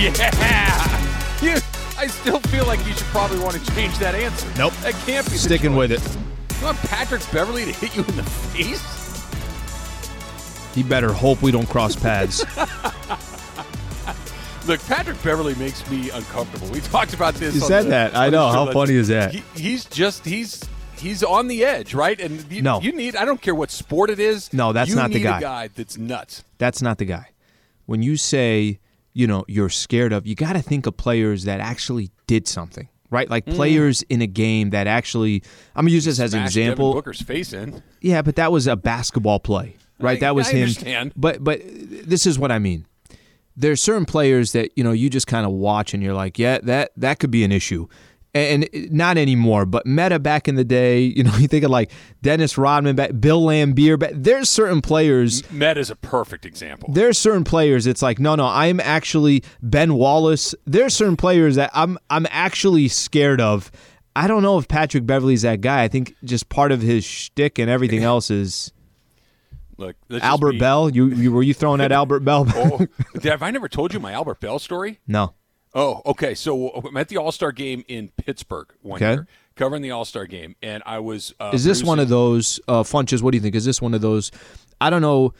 [0.00, 1.42] Yeah.
[1.42, 1.56] You,
[1.98, 4.48] I still feel like you should probably want to change that answer.
[4.56, 4.72] Nope.
[4.82, 6.00] That can't be Sticking with it.
[6.58, 8.80] You want Patrick Beverley to hit you in the face?
[10.74, 12.44] He better hope we don't cross paths.
[14.66, 16.68] Look, Patrick Beverley makes me uncomfortable.
[16.68, 17.54] We talked about this.
[17.54, 18.16] You said the- that.
[18.16, 18.48] I know.
[18.48, 19.34] How funny is that?
[19.34, 20.62] He, he's just he's
[20.96, 22.18] he's on the edge, right?
[22.20, 22.80] And you, No.
[22.80, 23.16] you need.
[23.16, 24.52] I don't care what sport it is.
[24.52, 25.38] No, that's not the guy.
[25.38, 26.44] A guy that's nuts.
[26.58, 27.30] That's not the guy.
[27.86, 28.78] When you say,
[29.12, 32.88] you know, you're scared of, you got to think of players that actually did something,
[33.10, 33.28] right?
[33.28, 33.54] Like Mm.
[33.56, 35.42] players in a game that actually.
[35.74, 36.92] I'm gonna use this as an Smash Devin example.
[36.92, 37.82] Booker's face in.
[38.00, 40.16] Yeah, but that was a basketball play, right?
[40.18, 40.62] I- that was I him.
[40.62, 41.12] understand.
[41.16, 42.86] But but this is what I mean.
[43.56, 46.58] There's certain players that you know you just kind of watch and you're like, yeah,
[46.62, 47.88] that that could be an issue.
[48.32, 51.90] And not anymore, but Metta back in the day, you know, you think of like
[52.22, 53.98] Dennis Rodman, back, Bill Laimbeer.
[53.98, 56.92] Back, there's certain players Met is a perfect example.
[56.92, 61.70] there's certain players it's like no no i'm actually ben wallace there's certain players that
[61.74, 63.70] i'm i'm actually scared of
[64.14, 67.58] i don't know if patrick beverley's that guy i think just part of his shtick
[67.58, 68.72] and everything else is
[69.76, 72.86] Look, albert be- belle you, you were you throwing at albert belle Oh,
[73.24, 75.00] have I never told you my Albert Belle story?
[75.08, 75.34] no
[75.74, 76.34] Oh, okay.
[76.34, 79.12] So I'm at the All Star game in Pittsburgh one Okay.
[79.12, 79.26] year,
[79.56, 81.32] covering the All Star game, and I was.
[81.38, 83.94] Uh, is this one of those uh funches what do you think is this one
[83.94, 84.30] of those
[84.80, 85.32] i don't know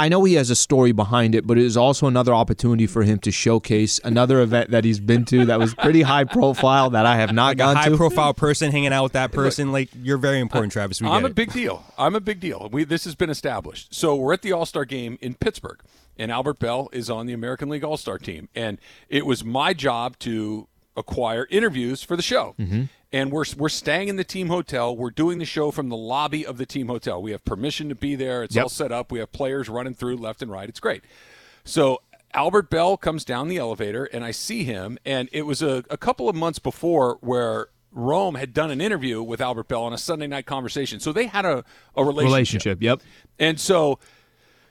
[0.00, 3.02] I know he has a story behind it, but it is also another opportunity for
[3.02, 7.04] him to showcase another event that he's been to that was pretty high profile that
[7.04, 7.96] I have not Like a gone high to.
[7.96, 11.02] profile person hanging out with that person, like you're very important, Travis.
[11.02, 11.34] We I'm get a it.
[11.34, 11.82] big deal.
[11.98, 12.68] I'm a big deal.
[12.70, 13.92] We this has been established.
[13.92, 15.80] So we're at the All Star game in Pittsburgh,
[16.18, 19.72] and Albert Belle is on the American League All Star team, and it was my
[19.72, 22.54] job to acquire interviews for the show.
[22.58, 22.84] Mm-hmm.
[23.12, 24.94] And we're we're staying in the team hotel.
[24.94, 27.22] We're doing the show from the lobby of the team hotel.
[27.22, 28.42] We have permission to be there.
[28.42, 28.62] It's Yep.
[28.64, 29.10] all set up.
[29.10, 30.68] We have players running through left and right.
[30.68, 31.04] It's great.
[31.64, 32.02] So
[32.34, 34.98] Albert Belle comes down the elevator, and I see him.
[35.06, 39.22] And it was a, a couple of months before where Rome had done an interview
[39.22, 41.00] with Albert Belle on a Sunday night conversation.
[41.00, 41.64] So they had a,
[41.96, 42.26] a relationship.
[42.26, 43.00] Relationship, yep.
[43.38, 43.98] And so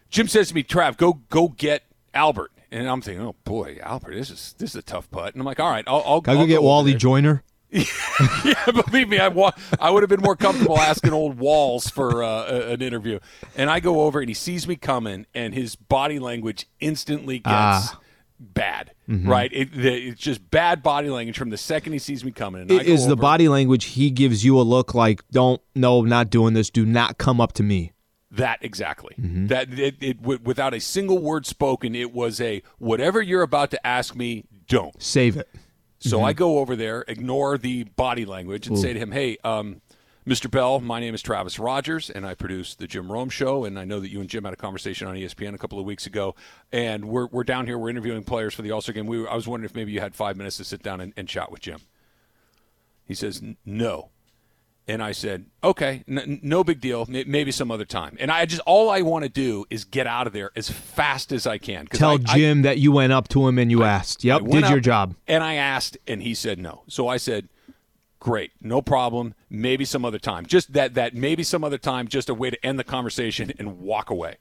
[0.09, 2.51] Jim says to me, Trav, go go get Albert.
[2.69, 5.34] And I'm thinking, oh boy, Albert, this is this is a tough putt.
[5.34, 7.44] And I'm like, all right, I'll, I'll, I'll go get Wally there." Joyner?
[7.72, 12.23] yeah, believe me, I, wa- I would have been more comfortable asking old Walls for
[12.23, 13.19] uh, a- an interview.
[13.57, 17.45] And I go over, and he sees me coming, and his body language instantly gets
[17.47, 18.00] Ah.
[18.39, 18.91] bad.
[19.09, 19.29] Mm-hmm.
[19.29, 19.51] Right?
[19.53, 22.62] It, the, it's just bad body language from the second he sees me coming.
[22.62, 25.62] And I It go is the body language he gives you a look like don't
[25.75, 27.91] no not doing this do not come up to me
[28.31, 29.15] That exactly.
[29.19, 29.47] Mm-hmm.
[29.47, 33.71] That it, it w- without a single word spoken, it was a whatever you're about
[33.71, 35.01] to ask me, don't.
[35.01, 35.49] save it
[35.99, 36.25] So Mm-hmm.
[36.25, 39.81] I go over there, ignore the body language, and say to him, "Hey, um,
[40.27, 40.51] Mr.
[40.51, 43.63] Belle, my name is Travis Rodgers, and I produce the Jim Rome Show.
[43.63, 45.85] And I know that you and Jim had a conversation on ESPN a couple of
[45.85, 46.35] weeks ago,
[46.71, 49.07] and we're we're down here, we're interviewing players for the All Star game.
[49.07, 51.29] We I was wondering if maybe you had five minutes to sit down and, and
[51.29, 51.79] chat with Jim."
[53.05, 54.09] He says, "No."
[54.89, 57.05] And I said, "Okay, n- no big deal.
[57.09, 60.27] Maybe some other time." And I just all I want to do is get out
[60.27, 61.87] of there as fast as I can.
[61.87, 64.69] tell I- I- jim that you went up to him and you asked yep did
[64.69, 66.83] your job And I asked, and he said no.
[66.87, 67.49] So I said,
[68.19, 69.33] "Great, no problem.
[69.49, 70.45] Maybe some other time.
[70.45, 72.07] Just that that maybe some other time.
[72.07, 74.37] Just a way to end the conversation and walk away."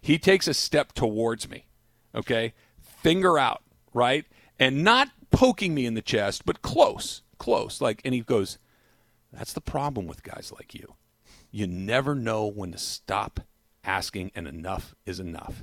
[0.00, 1.66] He takes a step towards me,
[2.14, 4.24] okay, finger out, right,
[4.58, 8.00] and not poking me in the chest, but close, close, like.
[8.04, 8.58] And he goes,
[9.32, 10.94] that's the problem with guys like you.
[11.50, 13.40] You never know when to stop
[13.84, 15.62] asking and enough is enough.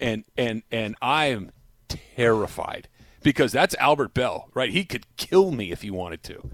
[0.00, 1.50] and and and I am
[1.88, 2.88] terrified
[3.22, 4.70] because that's Albert Belle, right?
[4.70, 6.50] He could kill me if he wanted to.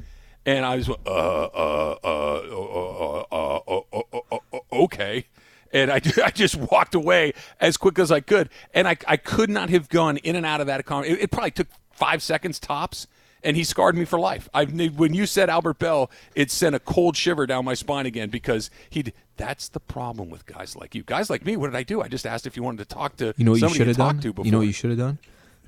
[0.46, 3.60] And I was uh uh uh uh uh,
[3.92, 4.00] uh,
[4.32, 5.26] uh, uh okay.
[5.70, 8.48] And I, I just walked away as quick as I could.
[8.72, 10.80] And I, I could not have gone in and out of that.
[10.80, 11.10] economy.
[11.10, 13.06] it, it probably took five seconds tops
[13.42, 14.48] and he scarred me for life.
[14.52, 18.30] I when you said Albert Belle, it sent a cold shiver down my spine again
[18.30, 19.12] because he.
[19.36, 21.04] That's the problem with guys like you.
[21.04, 21.56] Guys like me.
[21.56, 22.02] What did I do?
[22.02, 23.96] I just asked if you wanted to talk to you know what you should have
[23.96, 24.44] done to before.
[24.44, 25.18] you know what you should have done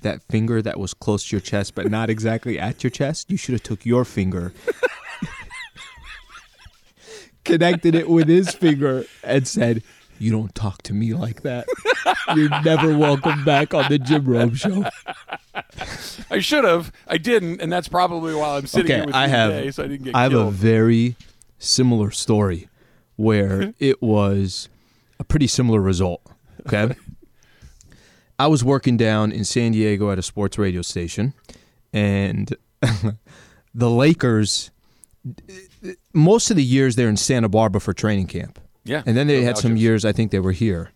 [0.02, 3.36] that finger that was close to your chest but not exactly at your chest you
[3.36, 4.52] should have took your finger
[7.44, 9.82] connected it with his finger and said
[10.18, 11.66] you don't talk to me like that
[12.34, 14.84] you're never welcome back on the jim rome show
[16.30, 16.92] I should have.
[17.06, 19.70] I didn't, and that's probably why I'm sitting okay, here with I you have today,
[19.70, 21.16] so I didn't get I have a very
[21.58, 22.68] similar story
[23.16, 24.68] where it was
[25.18, 26.22] a pretty similar result.
[26.66, 26.94] Okay.
[28.38, 31.34] I was working down in San Diego at a sports radio station,
[31.92, 32.54] and
[33.74, 34.70] the Lakers.
[36.14, 38.58] Most of the years they're in Santa Barbara for training camp.
[38.84, 40.92] Yeah, and then they no had some years I think they were here.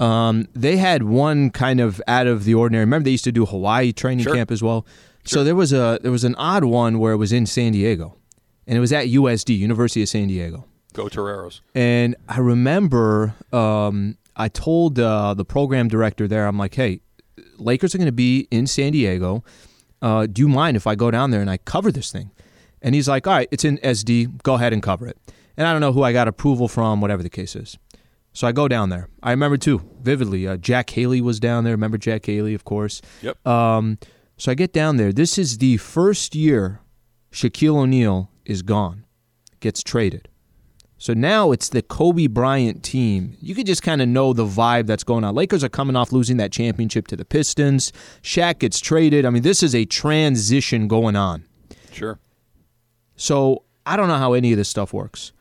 [0.00, 2.82] Um, they had one kind of out of the ordinary.
[2.84, 4.34] Remember, they used to do Hawaii training Sure.
[4.34, 4.86] camp as well.
[5.24, 8.16] So there was a there was an odd one where it was in San Diego,
[8.66, 10.64] and it was at USD, University of San Diego.
[10.94, 11.60] Go Toreros.
[11.74, 17.00] And I remember um, I told uh, the program director there, I'm like, hey,
[17.58, 19.44] Lakers are going to be in San Diego.
[20.02, 22.30] Uh, do you mind if I go down there and I cover this thing?
[22.82, 24.42] And he's like, all right, it's in SD.
[24.42, 25.18] Go ahead and cover it.
[25.58, 27.76] And I don't know who I got approval from, whatever the case is.
[28.32, 29.08] So I go down there.
[29.22, 30.46] I remember too vividly.
[30.46, 31.72] Uh, Jack Haley was down there.
[31.72, 33.02] Remember Jack Haley, of course.
[33.22, 33.44] Yep.
[33.46, 33.98] Um,
[34.36, 35.12] so I get down there.
[35.12, 36.80] This is the first year
[37.32, 39.04] Shaquille O'Neal is gone,
[39.60, 40.28] gets traded.
[40.98, 43.36] So now it's the Kobe Bryant team.
[43.40, 45.34] You could just kind of know the vibe that's going on.
[45.34, 47.90] Lakers are coming off losing that championship to the Pistons.
[48.22, 49.24] Shaq gets traded.
[49.24, 51.46] I mean, this is a transition going on.
[51.90, 52.18] Sure.
[53.16, 55.32] So I don't know how any of this stuff works.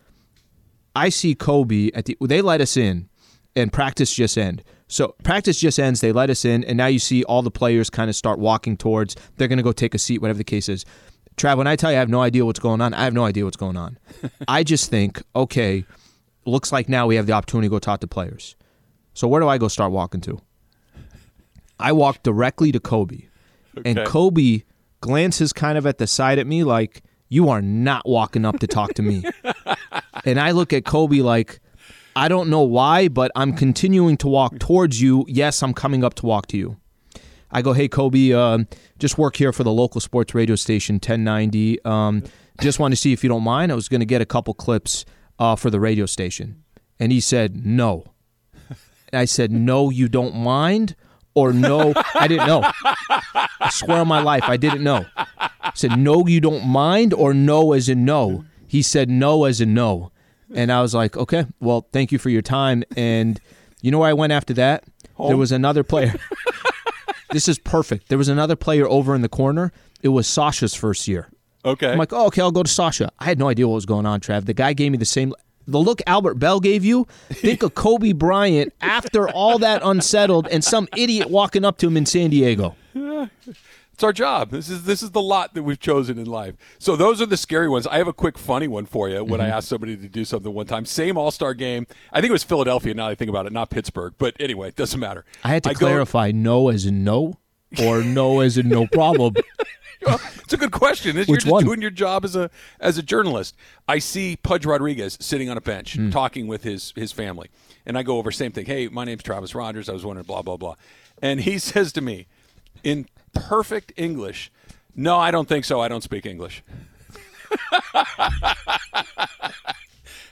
[1.00, 3.08] I see Kobe at the they let us in
[3.56, 4.64] and practice just end.
[4.90, 7.90] So practice just ends, they let us in, and now you see all the players
[7.90, 10.84] kind of start walking towards they're gonna go take a seat, whatever the case is.
[11.38, 13.24] Trav, when I tell you I have no idea what's going on, I have no
[13.24, 13.98] idea what's going on.
[14.50, 15.86] I just think, okay,
[16.46, 18.58] looks like now we have the opportunity to go talk to players.
[19.14, 20.42] So where do I go start walking to?
[21.80, 23.28] I walk directly to Kobe.
[23.86, 24.64] And Kobe
[25.00, 28.68] glances kind of at the side at me like, you are not walking up to
[28.68, 29.24] talk to me.
[30.26, 31.60] and I look at Kobe like,
[32.16, 35.26] I don't know why, but I'm continuing to walk towards you.
[35.28, 36.78] Yes, I'm coming up to walk to you.
[37.52, 38.68] I go, hey, Kobe, um,
[39.00, 41.84] just work here for the local sports radio station 1090.
[41.84, 42.24] Um,
[42.62, 43.72] just want to see if you don't mind.
[43.72, 45.06] I was going to get a couple clips
[45.40, 46.64] uh, for the radio station.
[47.00, 48.06] And he said, no.
[49.12, 50.96] And I said, no, you don't mind?
[51.34, 52.64] Or no, I didn't know.
[53.10, 55.06] I swear on my life, I didn't know.
[55.38, 57.14] I said, no, you don't mind?
[57.14, 58.44] Or no as in no?
[58.70, 60.12] He said, no as a no.
[60.54, 62.84] And I was like, okay, well, thank you for your time.
[62.96, 63.42] And
[63.82, 64.84] you know where I went after that?
[65.18, 66.14] There was another player.
[67.32, 68.10] this is perfect.
[68.10, 69.72] There was another player over in the corner.
[70.04, 71.30] It was Sasha's first year.
[71.66, 71.92] Okay.
[71.92, 73.12] I'm like, oh, okay, I'll go to Sasha.
[73.18, 74.46] I had no idea what was going on, Trav.
[74.46, 75.34] The guy gave me the same.
[75.68, 80.64] The look Albert Belle gave you, think of Kobe Bryant after all that unsettled and
[80.64, 82.76] some idiot walking up to him in San Diego.
[84.00, 84.52] It's our job.
[84.52, 86.56] This is this is the lot that we've chosen in life.
[86.78, 87.86] So those are the scary ones.
[87.86, 89.26] I have a quick funny one for you.
[89.26, 89.58] When I Mm-hmm.
[89.58, 91.86] asked somebody to do something one time, same All Star game.
[92.14, 92.94] I think it was Philadelphia.
[92.94, 94.14] Now that I think about it, not Pittsburgh.
[94.18, 95.26] But anyway, it doesn't matter.
[95.44, 97.40] I had to go- clarify no as in no
[97.84, 99.34] or no as in no problem.
[100.06, 101.18] Well, it's a good question.
[101.18, 101.66] You're just one?
[101.66, 102.50] doing your job as a
[102.80, 103.54] as a journalist.
[103.86, 106.10] I see Pudge Rodriguez sitting on a bench Hmm.
[106.10, 107.50] talking with his his family,
[107.86, 108.66] and I go over same thing.
[108.66, 109.90] Hey, my name's Travis Rodgers.
[109.90, 110.76] I was wondering blah blah blah,
[111.22, 112.28] and he says to me
[112.82, 114.52] in perfect English,
[114.96, 115.80] "No, I don't think so.
[115.80, 116.64] I don't speak English."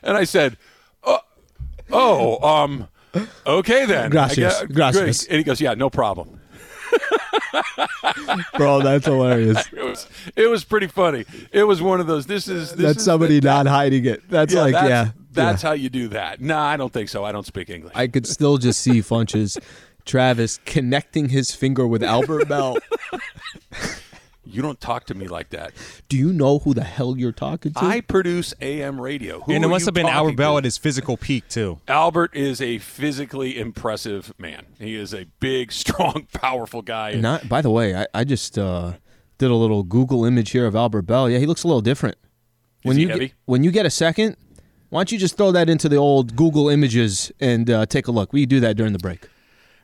[0.03, 0.57] and I said,
[1.03, 1.19] "Oh,
[1.91, 2.87] oh um,
[3.45, 4.63] okay then." Gracias.
[4.71, 5.25] Gracias.
[5.25, 6.39] And he goes, "Yeah, no problem."
[8.55, 9.67] Bro, that's hilarious.
[9.77, 11.25] It was it was pretty funny.
[11.51, 12.25] It was one of those.
[12.25, 14.27] This is this That's is somebody not hiding it.
[14.29, 15.09] That's Yeah, like, that's, yeah.
[15.31, 15.69] That's yeah.
[15.69, 16.41] how you do that.
[16.41, 17.23] No, I don't think so.
[17.23, 17.93] I don't speak English.
[17.95, 19.59] I could still just see Funches,
[20.07, 22.77] Travis connecting his finger with Albert Belle.
[24.45, 25.73] you don't talk to me like that.
[26.09, 27.83] Do you know who the hell you're talking to?
[27.83, 29.41] I produce AM radio.
[29.41, 30.57] Who and it must have been Albert Belle to?
[30.59, 31.79] at his physical peak too.
[31.87, 34.65] Albert is a physically impressive man.
[34.79, 37.13] He is a big, strong, powerful guy.
[37.15, 37.47] Not.
[37.49, 38.93] By the way, I, I just uh,
[39.37, 41.29] did a little Google image here of Albert Belle.
[41.29, 42.17] Yeah, he looks a little different.
[42.83, 43.27] When he you heavy?
[43.27, 44.37] Get, when you get a second,
[44.89, 48.11] why don't you just throw that into the old Google images and uh, take a
[48.11, 48.31] look?
[48.31, 49.27] We do that during the break.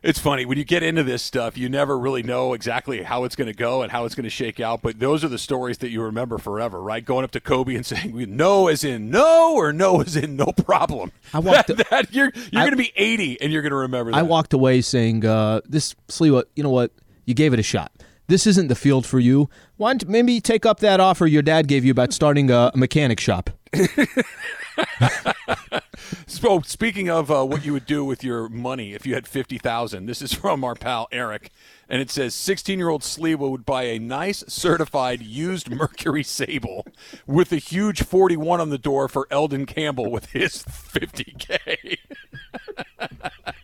[0.03, 3.37] It's funny when you get into this stuff, you never really know exactly how it's
[3.37, 4.81] going to go and how it's going to shake out.
[4.81, 7.03] But those are the stories that you remember forever, right?
[7.05, 10.47] Going up to Kobe and saying "no" as in no or "no" as in no
[10.47, 11.13] problem.
[11.33, 14.11] I walked- That, that- you're you're going to be 80 and you're going to remember
[14.11, 14.17] that.
[14.17, 16.91] I walked away saying, uh, "This Sliwa, you know what?
[17.25, 17.91] You gave it a shot.
[18.27, 19.49] This isn't the field for you.
[19.77, 23.21] Why don't maybe take up that offer your dad gave you about starting a mechanic
[23.21, 23.49] shop?"
[26.27, 29.57] So speaking of uh, what you would do with your money if you had fifty
[29.57, 31.51] thousand, this is from our pal Eric,
[31.89, 36.85] and it says sixteen-year-old Sliwa would buy a nice certified used Mercury Sable
[37.25, 41.97] with a huge forty-one on the door for Elden Campbell with his fifty k.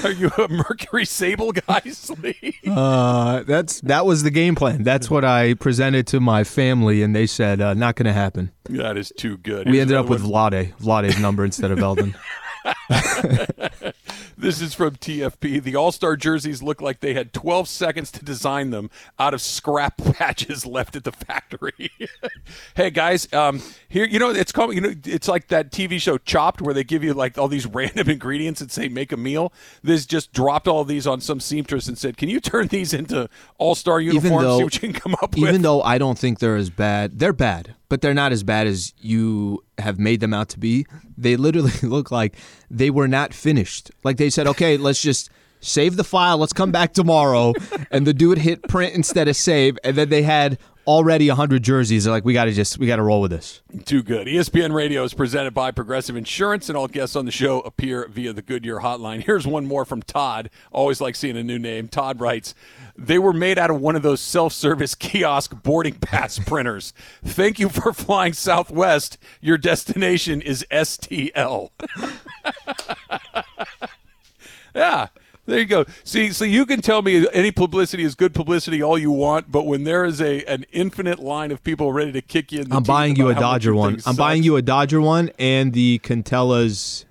[0.04, 2.58] Are you a Mercury Sable guy, Slee?
[2.66, 4.82] Uh, that's that was the game plan.
[4.82, 8.50] That's what I presented to my family, and they said, uh, "Not going to happen."
[8.70, 9.66] that is too good.
[9.66, 10.52] We Here's ended up with one.
[10.52, 12.14] Vlade, Vlade's number instead of Elden.
[14.40, 15.62] This is from TFP.
[15.62, 19.42] The All Star jerseys look like they had 12 seconds to design them out of
[19.42, 21.90] scrap patches left at the factory.
[22.74, 26.16] hey guys, um, here you know it's called you know it's like that TV show
[26.18, 29.52] Chopped where they give you like all these random ingredients and say make a meal.
[29.82, 33.28] This just dropped all these on some seamstress and said, "Can you turn these into
[33.58, 34.42] All Star uniforms?
[34.42, 36.70] though- see what you can come up Even with." though I don't think they're as
[36.70, 40.58] bad, they're bad, but they're not as bad as you have made them out to
[40.58, 40.86] be.
[41.18, 42.36] They literally look like
[42.70, 43.90] they were not finished.
[44.02, 45.28] Like they said, okay, let's just
[45.60, 46.38] save the file.
[46.38, 47.52] Let's come back tomorrow.
[47.90, 52.04] and the dude hit print instead of save, and then they had already 100 jerseys.
[52.04, 53.60] They're like, we got to just, we got to roll with this.
[53.84, 54.26] Too good.
[54.26, 58.32] ESPN Radio is presented by Progressive Insurance, and all guests on the show appear via
[58.32, 59.22] the Goodyear hotline.
[59.24, 60.50] Here's one more from Todd.
[60.72, 61.88] Always like seeing a new name.
[61.88, 62.54] Todd writes,
[62.96, 66.92] They were made out of one of those self service kiosk boarding pass printers.
[67.24, 69.18] Thank you for flying Southwest.
[69.40, 71.70] Your destination is STL.
[74.74, 75.08] yeah.
[75.50, 75.84] There you go.
[76.04, 79.66] See, so you can tell me any publicity is good publicity all you want, but
[79.66, 82.76] when there is a an infinite line of people ready to kick you in the
[82.76, 84.00] I'm buying you a about how much Dodger one.
[84.06, 87.04] I'm buying you a Dodger one and the Cantella's.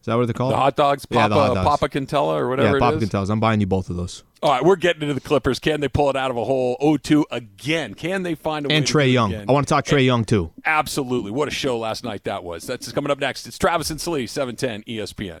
[0.00, 0.54] Is that what they're called?
[0.54, 1.68] The hot dogs, Yeah, Papa, the hot dogs.
[1.80, 2.98] Papa Cantella, or whatever yeah, Papa.
[2.98, 3.30] Cantella's.
[3.30, 4.24] I'm buying you both of those.
[4.42, 5.58] All right, we're getting into the Clippers.
[5.60, 6.76] Can they pull it out of a hole?
[6.80, 7.94] 0-2 again.
[7.94, 9.32] Can they find a way And Trae Young.
[9.32, 9.46] again?
[9.48, 10.52] I want to talk Trae Young too.
[10.64, 11.30] Absolutely.
[11.30, 12.66] What a show last night that was.
[12.66, 13.46] That's coming up next.
[13.46, 15.40] It's Travis and Slee, E 710 ESPN.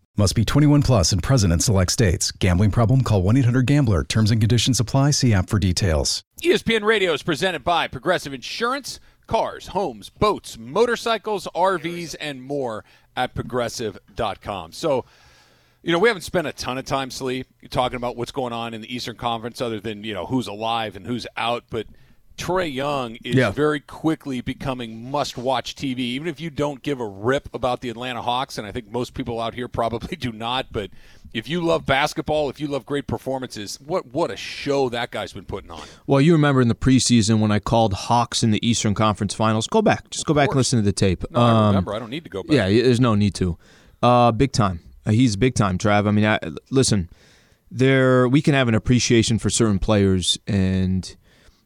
[0.21, 2.29] Must be 21 plus and present in select states.
[2.29, 3.01] Gambling problem?
[3.01, 4.03] Call 1 800 Gambler.
[4.03, 5.09] Terms and conditions apply.
[5.09, 6.23] See app for details.
[6.43, 12.85] ESPN Radio is presented by Progressive Insurance, cars, homes, boats, motorcycles, RVs, and more
[13.15, 14.73] at progressive.com.
[14.73, 15.05] So,
[15.81, 18.75] you know, we haven't spent a ton of time, Slee, talking about what's going on
[18.75, 21.87] in the Eastern Conference other than, you know, who's alive and who's out, but
[22.41, 23.51] Trae Young is Yeah.
[23.51, 25.99] very quickly becoming must watch TV.
[25.99, 29.13] Even if you don't give a rip about the Atlanta Hawks, and I think most
[29.13, 30.89] people out here probably do not, but
[31.33, 35.33] if you love basketball, if you love great performances, what what a show that guy's
[35.33, 35.81] been putting on.
[36.07, 39.67] Well, you remember in the preseason when I called Hawks in the Eastern Conference Finals.
[39.67, 41.23] Go back, just go back and listen to the tape.
[41.31, 41.93] No, I Um, remember.
[41.93, 42.51] I don't need to go back.
[42.55, 43.57] Yeah, there's no need to.
[44.03, 44.79] Uh, big time.
[45.05, 46.07] Uh, he's big time, Trav.
[46.07, 47.09] I mean, I, listen,
[47.69, 51.15] there we can have an appreciation for certain players, and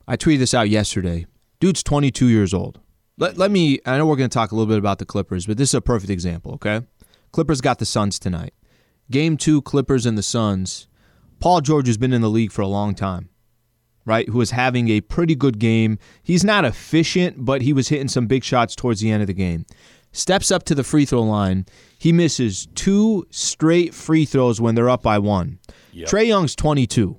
[0.07, 1.25] I tweeted this out yesterday.
[1.59, 2.79] Dude's 22 years old.
[3.17, 3.79] Let, let me.
[3.85, 5.75] I know we're going to talk a little bit about the Clippers, but this is
[5.75, 6.53] a perfect example.
[6.55, 6.81] Okay,
[7.31, 8.53] Clippers got the Suns tonight.
[9.09, 10.87] Game two, Clippers and the Suns.
[11.39, 13.29] Paul George has been in the league for a long time
[14.05, 15.97] right, who was having a pretty good game.
[16.23, 19.33] He's not efficient, but he was hitting some big shots towards the end of the
[19.33, 19.65] game.
[20.11, 21.65] Steps up to the free throw line.
[21.97, 25.59] He misses two straight free throws when they're up by one.
[26.05, 27.17] Trae Young's 22.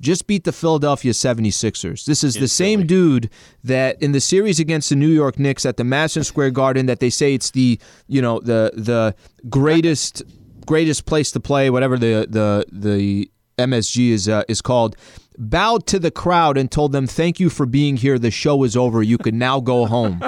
[0.00, 2.06] Just beat the Philadelphia 76ers.
[2.06, 3.28] This is the same dude
[3.62, 7.00] that in the series against the New York Knicks at the Madison Square Garden that
[7.00, 9.14] they say it's the, you know, the the
[9.48, 10.22] greatest
[10.66, 14.96] greatest place to play, whatever the the the MSG is uh, is called,
[15.36, 18.18] bowed to the crowd and told them, "Thank you for being here.
[18.18, 19.02] The show is over.
[19.02, 20.22] You can now go home."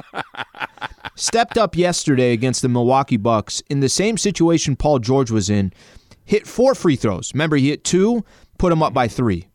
[1.14, 5.73] Stepped up yesterday against the Milwaukee Bucks in the same situation Paul George was in.
[6.25, 7.33] Hit four free throws.
[7.35, 8.25] Remember, he hit two,
[8.59, 9.49] put him up by three.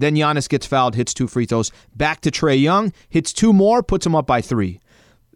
[0.00, 1.70] Then Giannis gets fouled, hits two free throws.
[1.94, 4.80] Back to Trae Young, hits two more, puts him up by three.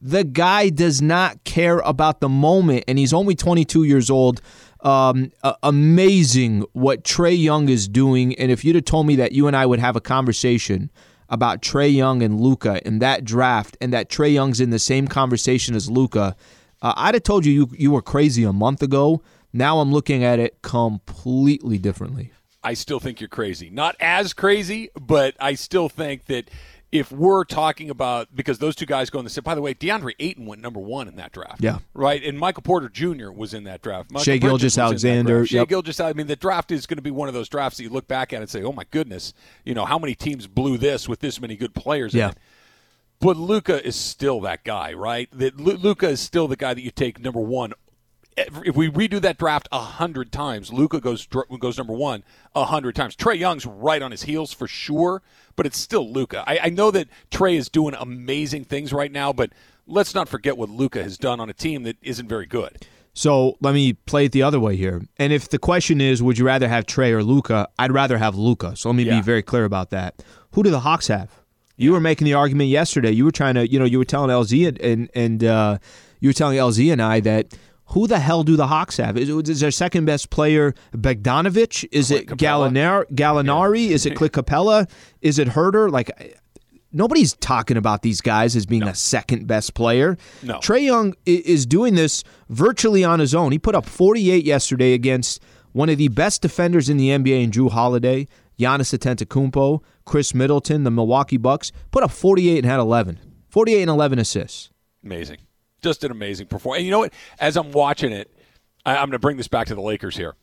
[0.01, 4.41] The guy does not care about the moment, and he's only 22 years old.
[4.81, 8.35] Um, a- amazing what Trae Young is doing.
[8.37, 10.91] And if you'd have told me that you and I would have a conversation
[11.29, 15.09] about Trae Young and Luka in that draft, and that Trae Young's in the same
[15.09, 16.37] conversation as Luka,
[16.81, 19.23] uh, I'd have told you, you you were crazy a month ago.
[19.53, 22.34] Now I'm looking at it completely differently.
[22.65, 23.71] I still think you're crazy.
[23.71, 26.51] Not as crazy, but I still think that
[26.95, 29.43] if we're talking about because those two guys go in the same.
[29.43, 31.61] By the way, DeAndre Ayton went number one in that draft.
[31.61, 31.79] Yeah.
[31.93, 32.23] right.
[32.23, 33.33] And Michael Porter Jr.
[33.33, 34.13] was in that draft.
[34.13, 35.47] Michael Shai Bridges Gilgeous was in that Alexander.
[35.47, 35.69] Shai yep.
[35.69, 35.99] Gilgeous.
[35.99, 38.07] I mean, the draft is going to be one of those drafts that you look
[38.07, 41.19] back at and say, "Oh my goodness, you know how many teams blew this with
[41.19, 42.27] this many good players." Yeah.
[42.27, 42.39] In it.
[43.21, 45.29] But Luka is still that guy, right?
[45.33, 47.73] That Luka is still the guy that you take number one.
[48.37, 52.25] If we redo that draft a hundred times, Luka goes goes number one
[52.55, 53.15] a hundred times.
[53.15, 55.23] Trae Young's right on his heels for sure,
[55.57, 56.43] but it's still Luka.
[56.47, 59.51] I, I know that Trae is doing amazing things right now, but
[59.87, 62.79] let's not forget what Luka has done on a team that isn't very good.
[63.17, 65.03] So let me play it the other way here.
[65.19, 67.69] And if the question is, would you rather have Trae or Luka?
[67.79, 68.75] I'd rather have Luka.
[68.75, 69.21] So let me Yeah.
[69.21, 70.25] be very clear about that.
[70.53, 71.31] Who do the Hawks have?
[71.77, 73.13] You were making the argument yesterday.
[73.13, 75.79] You were trying to, you know, you were telling LZ and and, and uh,
[76.19, 77.57] you were telling LZ and I that
[77.89, 79.17] who the hell do the Hawks have?
[79.19, 81.87] Is, is their second best player Bogdanovich?
[81.93, 82.71] Is it Capela.
[82.71, 83.89] Gallinar- Gallinari?
[83.89, 84.89] Is it Clint Capela?
[85.21, 85.91] Is it Huerter?
[85.91, 86.41] Like
[86.93, 90.17] nobody's talking about these guys as being a second best player.
[90.43, 90.59] No.
[90.61, 93.53] Trae Young is doing this virtually on his own.
[93.53, 97.51] He put up 48 yesterday against one of the best defenders in the NBA in
[97.51, 101.73] Jrue Holiday, Giannis Antetokounmpo, Khris Middleton, the Milwaukee Bucks.
[101.91, 103.19] Put up 48 and had 11.
[103.51, 104.71] 48 and 11 assists.
[105.05, 105.39] Amazing.
[105.85, 106.79] Just an amazing performance.
[106.79, 107.13] And you know what?
[107.39, 108.35] As I'm watching it,
[108.85, 110.35] I, I'm going to bring this back to the Lakers here.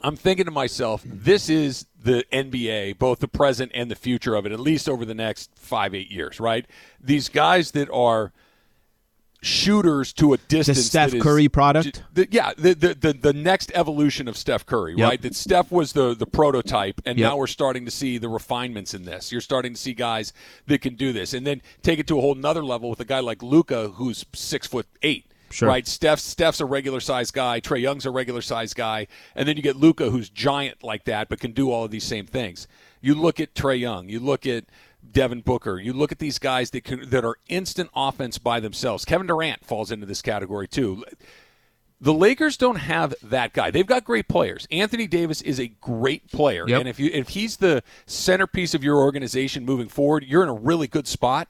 [0.00, 4.46] I'm thinking to myself, this is the NBA, both the present and the future of
[4.46, 6.66] it, at least over the next five, eight years, right?
[7.00, 8.32] These guys that are
[9.42, 10.84] shooters to a distance.
[10.86, 12.02] Steph that is- Curry product?
[12.14, 15.08] the, yeah, the, the the the next evolution of Steph Curry, Yep.
[15.08, 15.22] right?
[15.22, 17.28] That Steph was the the prototype, and Yep.
[17.30, 19.30] now we're starting to see the refinements in this.
[19.32, 20.32] You're starting to see guys
[20.66, 23.04] that can do this, and then take it to a whole nother level with a
[23.04, 25.24] guy like Luka, who's six foot eight.
[25.50, 25.66] Sure.
[25.68, 26.18] Right, Steph.
[26.20, 27.58] Steph's a regular sized guy.
[27.58, 31.30] Trae Young's a regular sized guy, and then you get Luka, who's giant like that,
[31.30, 32.68] but can do all of these same things.
[33.00, 34.10] You look at Trae Young.
[34.10, 34.64] You look at
[35.10, 35.78] Devin Booker.
[35.78, 39.04] You look at these guys that can, that are instant offense by themselves.
[39.04, 41.04] Kevin Durant falls into this category too.
[42.00, 43.72] The Lakers don't have that guy.
[43.72, 44.68] They've got great players.
[44.70, 46.78] Anthony Davis is a great player, Yep.
[46.80, 50.54] and if you if he's the centerpiece of your organization moving forward, you're in a
[50.54, 51.48] really good spot.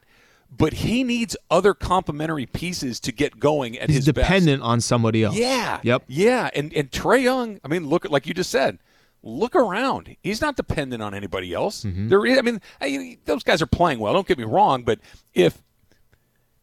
[0.51, 4.15] But he needs other complementary pieces to get going at He's his best.
[4.27, 5.35] dependent on somebody else.
[5.35, 5.79] Yeah.
[5.83, 6.05] Yep.
[6.07, 6.49] Yeah.
[6.55, 8.79] And and Trae Young, I mean, look at like you just said,
[9.23, 10.15] look around.
[10.21, 11.83] He's not dependent on anybody else.
[11.83, 12.07] Mm-hmm.
[12.09, 14.13] There is, I mean, I, those guys are playing well.
[14.13, 14.99] Don't get me wrong, but
[15.33, 15.61] if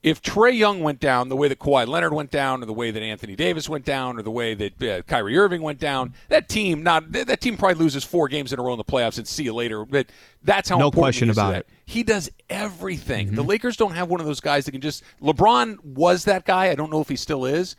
[0.02, 2.92] if Trae Young went down the way that Kawhi Leonard went down, or the way
[2.92, 6.48] that Anthony Davis went down, or the way that uh, Kyrie Irving went down, that
[6.48, 9.26] team not that team probably loses four games in a row in the playoffs and
[9.26, 9.84] see you later.
[9.84, 10.06] But
[10.44, 11.66] that's how No important question he is to about it.
[11.66, 11.74] Mm-hmm.
[11.86, 13.34] He does everything.
[13.34, 15.02] The Lakers don't have one of those guys that can just.
[15.20, 16.70] LeBron was that guy.
[16.70, 17.74] I don't know if he still is,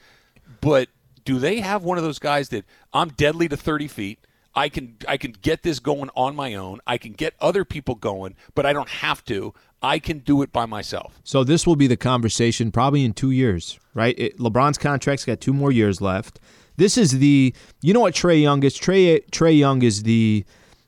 [0.60, 0.90] but
[1.24, 4.20] do they have one of those guys that I'm deadly to 30 feet?
[4.58, 6.80] I can I can get this going on my own.
[6.88, 9.54] I can get other people going, but I don't have to.
[9.84, 11.20] I can do it by myself.
[11.24, 14.18] So this will be the conversation probably in two years, right?
[14.18, 16.40] It, LeBron's contract's got two more years left.
[16.76, 18.76] This is the, you know what Trae Young is?
[18.76, 20.44] Trae Trae Young is the,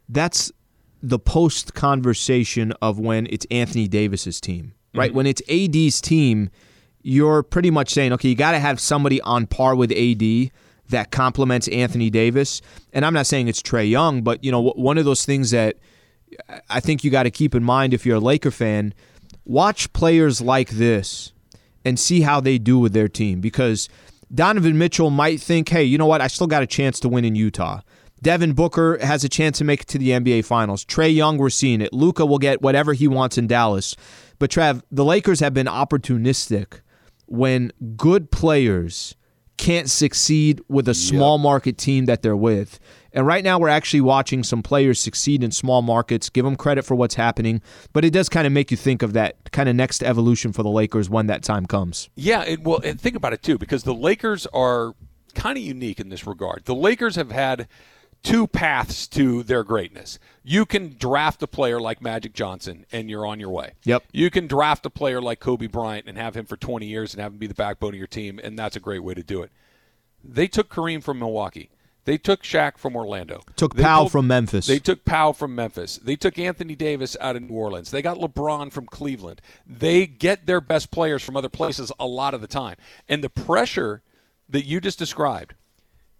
[0.09, 0.51] that's
[1.03, 5.09] the post conversation of when it's Anthony Davis's team, right?
[5.09, 5.17] Mm-hmm.
[5.17, 6.49] When it's AD's team,
[7.03, 10.51] you're pretty much saying, okay, you got to have somebody on par with AD
[10.89, 12.61] that complements Anthony Davis.
[12.93, 15.77] And I'm not saying it's Trae Young, but you know, one of those things that
[16.69, 18.93] I think you got to keep in mind if you're a Laker fan,
[19.45, 21.33] watch players like this
[21.85, 23.89] and see how they do with their team because
[24.33, 26.21] Donovan Mitchell might think, hey, you know what?
[26.21, 27.81] I still got a chance to win in Utah.
[28.21, 30.83] Devin Booker has a chance to make it to the NBA Finals.
[30.83, 31.93] Trae Young, we're seeing it.
[31.93, 33.95] Luka will get whatever he wants in Dallas.
[34.39, 36.81] But Trav, the Lakers have been opportunistic
[37.27, 39.15] when good players
[39.59, 42.79] can't succeed with a small market team that they're with.
[43.11, 46.29] And right now, we're actually watching some players succeed in small markets.
[46.29, 49.13] Give them credit for what's happening, but it does kind of make you think of
[49.13, 52.09] that kind of next evolution for the Lakers when that time comes.
[52.15, 54.93] Yeah, it, well, and think about it too, because the Lakers are
[55.35, 56.63] kind of unique in this regard.
[56.63, 57.67] The Lakers have had
[58.23, 60.19] two paths to their greatness.
[60.43, 63.73] You can draft a player like Magic Johnson, and you're on your way.
[63.83, 64.03] Yep.
[64.11, 67.21] You can draft a player like Kobe Bryant and have him for 20 years and
[67.21, 69.41] have him be the backbone of your team, and that's a great way to do
[69.41, 69.51] it.
[70.23, 71.69] They took Kareem from Milwaukee.
[72.05, 73.41] They took Shaq from Orlando.
[73.55, 74.65] Took They Powell pulled- from Memphis.
[74.65, 75.97] They took Powell from Memphis.
[75.97, 77.91] They took Anthony Davis out of New Orleans.
[77.91, 79.41] They got LeBron from Cleveland.
[79.67, 82.77] They get their best players from other places a lot of the time.
[83.07, 84.01] And the pressure
[84.49, 85.53] that you just described,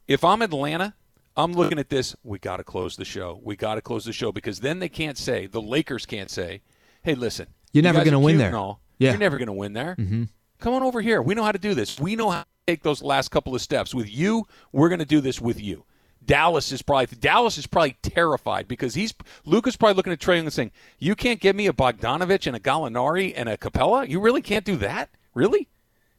[0.08, 0.94] if I'm Atlanta,
[1.38, 3.40] I'm looking at this, we got to close the show.
[3.44, 6.62] We got to close the show because then they can't say, the Lakers can't say,
[7.04, 8.52] hey, listen, You're you never gonna win there.
[9.00, 9.12] Yeah.
[9.12, 9.96] You're never going to win there.
[9.98, 10.24] Mm-hmm.
[10.60, 11.22] Come on over here.
[11.22, 12.00] We know how to do this.
[12.00, 13.96] We know how to take those last couple of steps.
[13.96, 15.86] With you, we're going to do this with you.
[16.24, 19.14] Dallas is probably Dallas is probably terrified because he's
[19.46, 22.56] Luka's probably looking at Trae Young and saying, "You can't give me a Bogdanovich and
[22.56, 24.08] a Gallinari and a Capela.
[24.08, 25.70] You really can't do that, really."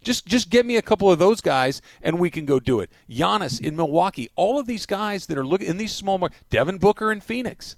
[0.02, 2.90] Just just get me a couple of those guys and we can go do it.
[3.08, 6.78] Giannis in Milwaukee, all of these guys that are looking in these small mar- Devin
[6.78, 7.76] Booker in Phoenix,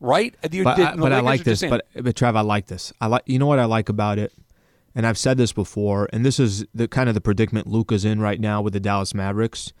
[0.00, 0.34] right?
[0.40, 1.62] But, I, but I like this.
[1.62, 2.92] But but Trav, I like this.
[3.00, 3.22] I like.
[3.26, 4.32] You know what I like about it,
[4.94, 8.20] and I've said this before, and this is the kind of the predicament Luka's in
[8.20, 9.72] right now with the Dallas Mavericks.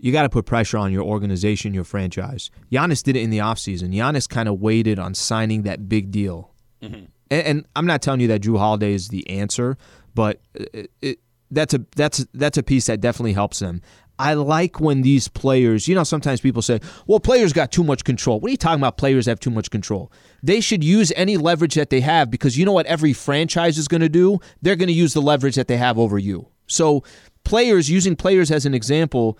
[0.00, 2.52] You got to put pressure on your organization, your franchise.
[2.70, 3.92] Giannis did it in the offseason.
[3.92, 6.54] Giannis kind of waited on signing that big deal.
[6.80, 7.06] Mm-hmm.
[7.30, 9.76] And, and I'm not telling you that Jrue Holiday is the answer,
[10.18, 11.20] but it, it,
[11.52, 13.80] that's a that's that's a piece that definitely helps them.
[14.18, 18.02] I like when these players, you know, sometimes people say, well, players got too much
[18.02, 18.40] control.
[18.40, 18.96] What are you talking about?
[18.96, 20.10] Players have too much control.
[20.42, 23.86] They should use any leverage that they have because you know what every franchise is
[23.86, 24.40] going to do?
[24.60, 26.48] They're going to use the leverage that they have over you.
[26.66, 27.04] So,
[27.44, 29.38] players, using players as an example,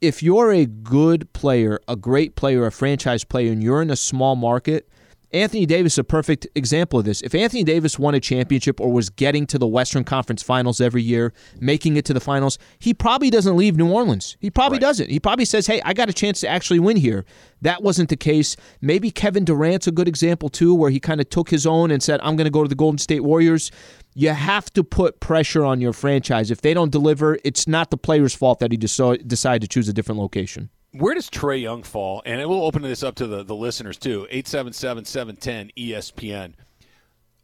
[0.00, 3.96] if you're a good player, a great player, a franchise player, and you're in a
[3.96, 4.88] small market,
[5.32, 7.20] Anthony Davis is a perfect example of this.
[7.20, 11.02] If Anthony Davis won a championship or was getting to the Western Conference Finals every
[11.02, 14.38] year, making it to the finals, he probably doesn't leave New Orleans.
[14.40, 14.82] He probably right.
[14.82, 15.10] doesn't.
[15.10, 17.26] He probably says, "Hey, I got a chance to actually win here."
[17.60, 18.56] That wasn't the case.
[18.80, 22.02] Maybe Kevin Durant's a good example too, where he kind of took his own and
[22.02, 23.70] said, "I'm going to go to the Golden State Warriors."
[24.14, 26.50] You have to put pressure on your franchise.
[26.50, 29.92] If they don't deliver, it's not the player's fault that he decided to choose a
[29.92, 32.22] different location where does Trae Young fall?
[32.24, 34.26] And we'll open this up to the, the listeners too.
[34.30, 36.54] 877 710 ESPN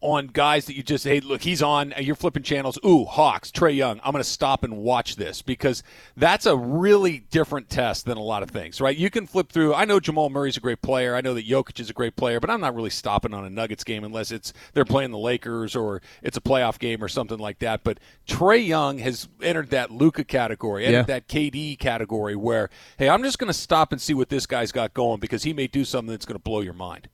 [0.04, 2.78] on guys that you just hey look he's on uh, you're flipping channels.
[2.84, 5.82] Ooh hawks Trae young i'm going to stop and watch this because
[6.14, 8.96] that's a really different test than a lot of things right?
[8.96, 11.16] You can flip through i know jamal murray's a great player.
[11.16, 13.50] I know that Jokic is a great player but i'm not really stopping on a
[13.50, 17.38] nuggets game unless it's they're playing the lakers or it's a playoff game or something
[17.38, 17.82] like that.
[17.82, 21.02] But Trae young has entered that Luka category entered yeah.
[21.02, 24.72] that kd category where hey i'm just going to stop and see what this guy's
[24.72, 27.08] got going because he may do something that's going to blow your mind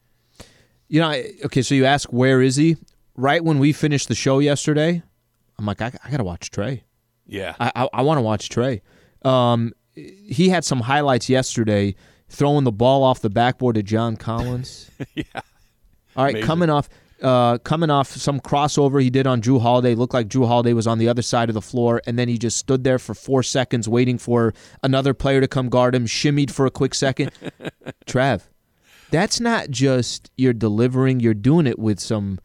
[0.91, 2.77] you know, I, okay, so you ask where is he?
[3.17, 5.03] Right when we finished the show yesterday,
[5.59, 6.83] I'm like, I, I got to watch Trae.
[7.27, 8.81] Yeah, I I, I want to watch Trae.
[9.25, 11.95] Um, he had some highlights yesterday,
[12.29, 14.91] throwing the ball off the backboard to John Collins.
[15.15, 15.25] yeah.
[16.17, 16.47] All right, Amazing.
[16.47, 16.89] coming off.
[17.23, 20.87] Uh, coming off some crossover he did on Jrue Holiday, looked like Jrue Holiday was
[20.87, 23.43] on the other side of the floor, and then he just stood there for four
[23.43, 27.31] seconds waiting for another player to come guard him, shimmied for a quick second.
[28.07, 28.45] Trav,
[29.11, 32.39] that's not just you're delivering, you're doing it with some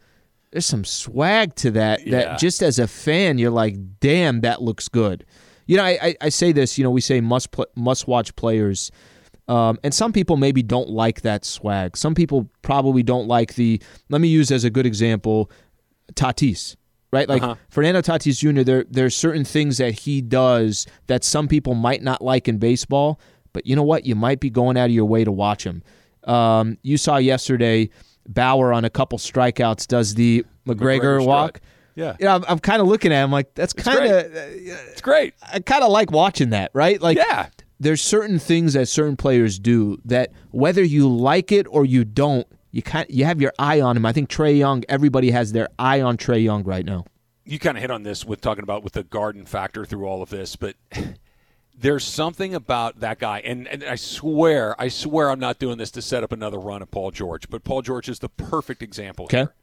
[0.52, 2.12] there's some swag to that yeah.
[2.12, 5.26] that just as a fan you're like, damn, that looks good.
[5.68, 8.36] You know, I, I, I say this, you know, we say must pl- must watch
[8.36, 8.92] players.
[9.48, 11.98] Um, and some people maybe don't like that swag.
[11.98, 13.82] Some people probably don't like the.
[14.10, 15.52] Let me use as a good example,
[16.14, 16.76] Tatis,
[17.12, 17.30] right?
[17.30, 17.56] Like uh-huh.
[17.70, 18.64] Fernando Tatis Jr.
[18.64, 22.58] There there are certain things that he does that some people might not like in
[22.58, 23.20] baseball,
[23.54, 24.06] but you know what?
[24.06, 25.84] You might be going out of your way to watch him.
[26.26, 27.90] Um, you saw yesterday
[28.28, 31.62] Bauer on a couple strikeouts does the McGregor, McGregor walk.
[31.96, 35.02] Yeah, you know, I'm, I'm kind of looking at him like that's kind of it's
[35.02, 35.34] great.
[35.42, 37.02] I kind of like watching that, right?
[37.02, 37.48] Like, yeah,
[37.80, 42.48] there's certain things that certain players do that whether you like it or you don't,
[42.72, 44.06] you kind you have your eye on him.
[44.06, 47.06] I think Trae Young, everybody has their eye on Trae Young right now.
[47.46, 50.22] You kind of hit on this with talking about with the garden factor through all
[50.22, 50.76] of this, but
[51.78, 55.92] there's something about that guy, and, and I swear, I swear I'm not doing this
[55.92, 59.26] to set up another run at Paul George, but Paul George is the perfect example.
[59.26, 59.38] Okay.
[59.38, 59.54] Here.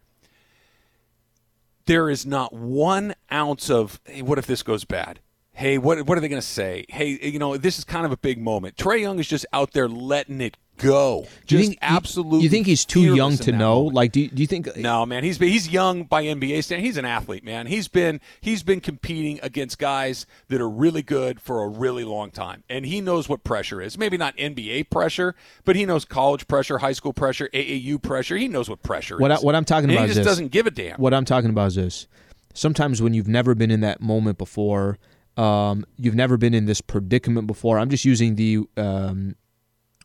[1.87, 5.20] There is not one ounce of, hey, what if this goes bad?
[5.55, 6.85] Hey, what, what are they going to say?
[6.88, 8.77] Hey, you know, this is kind of a big moment.
[8.77, 11.26] Trae Young is just out there letting it go.
[11.46, 12.40] Do you think, absolutely.
[12.40, 13.76] You think he's too young to know?
[13.76, 13.94] Moment.
[13.94, 14.76] Like, do you, do you think?
[14.76, 15.24] No, man.
[15.24, 16.87] He's he's young by NBA standards.
[16.87, 17.66] He's an athlete, man.
[17.66, 22.30] He's been he's been competing against guys that are really good for a really long
[22.30, 23.96] time, and he knows what pressure is.
[23.96, 28.37] Maybe not NBA pressure, but he knows college pressure, high school pressure, AAU pressure.
[28.37, 29.40] He knows what pressure what is.
[29.40, 30.96] I, what I'm talking and about he just is doesn't give a damn.
[30.96, 32.06] What I'm talking about is this.
[32.54, 34.98] Sometimes when you've never been in that moment before.
[35.35, 37.78] Um, you've never been in this predicament before.
[37.78, 39.35] I'm just using the um,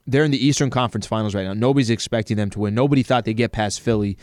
[0.08, 1.54] they're in the Eastern Conference Finals right now.
[1.54, 2.74] Nobody's expecting them to win.
[2.74, 4.18] Nobody thought they'd get past Philly.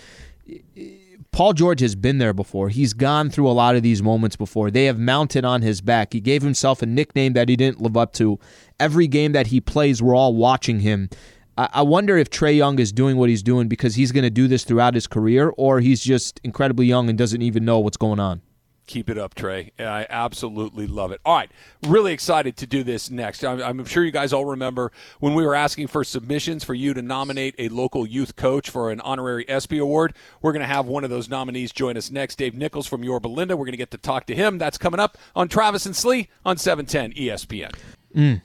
[1.31, 2.69] Paul George has been there before.
[2.69, 4.71] He's gone through a lot of these moments before.
[4.71, 6.13] They have mounted on his back.
[6.13, 8.39] He gave himself a nickname that he didn't live up to.
[8.81, 11.11] Every game that he plays, we're all watching him.
[11.57, 14.49] I wonder if Trae Young is doing what he's doing because he's going to do
[14.49, 18.19] this throughout his career, or he's just incredibly young and doesn't even know what's going
[18.19, 18.43] on.
[18.87, 19.71] Keep it up, Trae.
[19.79, 21.21] I absolutely love it.
[21.25, 21.51] All right,
[21.87, 23.43] really excited to do this next.
[23.43, 26.93] I'm, I'm, sure you guys all remember when we were asking for submissions for you
[26.93, 30.15] to nominate a local youth coach for an honorary ESPY award.
[30.43, 32.37] We're going to have one of those nominees join us next.
[32.37, 33.57] Dave Nichols from Yorba Linda.
[33.57, 34.59] We're going to get to talk to him.
[34.59, 37.75] That's coming up on Travis and Slee on 710 ESPN.
[38.15, 38.43] Mm.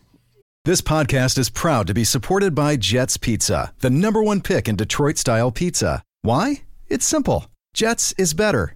[0.63, 4.75] This podcast is proud to be supported by Jets Pizza, the number one pick in
[4.77, 6.03] Detroit style pizza.
[6.21, 6.63] Why?
[6.87, 7.45] It's simple.
[7.73, 8.75] Jets is better.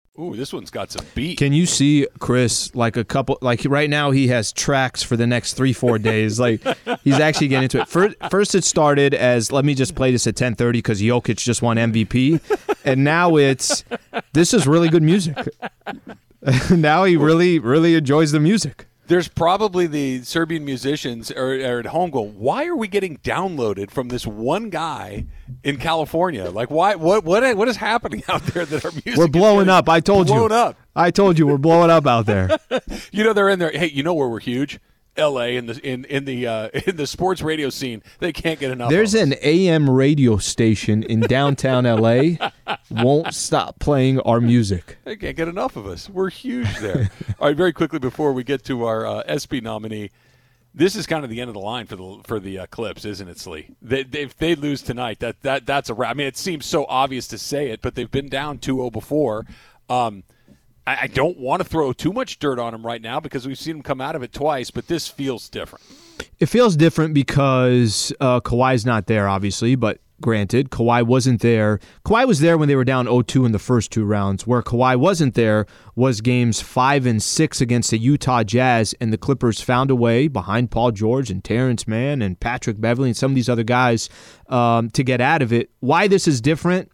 [0.19, 1.37] Ooh, this one's got some beat.
[1.37, 5.25] Can you see Chris like a couple like right now he has tracks for the
[5.25, 6.61] next three four days like
[7.03, 7.87] he's actually getting into it.
[7.87, 11.37] First, first it started as let me just play this at ten thirty because Jokic
[11.37, 12.41] just won MVP,
[12.83, 13.85] and now it's
[14.33, 15.37] this is really good music.
[16.69, 18.87] now he really really enjoys the music.
[19.11, 23.91] There's probably the Serbian musicians are, are at home going, "Why are we getting downloaded
[23.91, 25.25] from this one guy
[25.65, 26.49] in California?
[26.49, 26.95] Like, why?
[26.95, 27.25] What?
[27.25, 27.57] What?
[27.57, 29.17] What is happening out there that our music?
[29.17, 29.89] We're blowing up.
[29.89, 30.35] I told you.
[30.35, 30.77] blown up.
[30.95, 32.57] I told you we're blowing up out there.
[33.11, 33.71] You know they're in there.
[33.71, 34.79] Hey, you know where we're huge?
[35.17, 35.57] L.A.
[35.57, 38.01] in the in in the uh, in the sports radio scene.
[38.19, 38.89] They can't get enough.
[38.89, 42.51] There's an AM radio station in downtown LA
[42.89, 44.97] won't stop playing our music.
[45.03, 46.09] They can't get enough of us.
[46.09, 47.09] We're huge there.
[47.39, 50.11] All right, very quickly before we get to our uh, SP nominee,
[50.73, 53.03] this is kind of the end of the line for the for the uh, Clips,
[53.03, 53.75] isn't it, Slee?
[53.81, 56.11] They, they, if they lose tonight, that that that's a wrap.
[56.11, 59.45] I mean, it seems so obvious to say it, but they've been down 2-0 before.
[59.89, 60.23] Um,
[60.87, 63.59] I, I don't want to throw too much dirt on him right now because we've
[63.59, 65.85] seen him come out of it twice, but this feels different.
[66.39, 71.79] It feels different because uh, Kawhi's not there, obviously, but granted, Kawhi wasn't there.
[72.05, 74.45] Kawhi was there when they were down 0-2 in the first two rounds.
[74.45, 75.65] Where Kawhi wasn't there
[75.95, 80.27] was games five and six against the Utah Jazz, and the Clippers found a way
[80.27, 84.09] behind Paul George and Terance Mann and Patrick Beverley and some of these other guys
[84.47, 85.71] um, to get out of it.
[85.79, 86.90] Why this is different?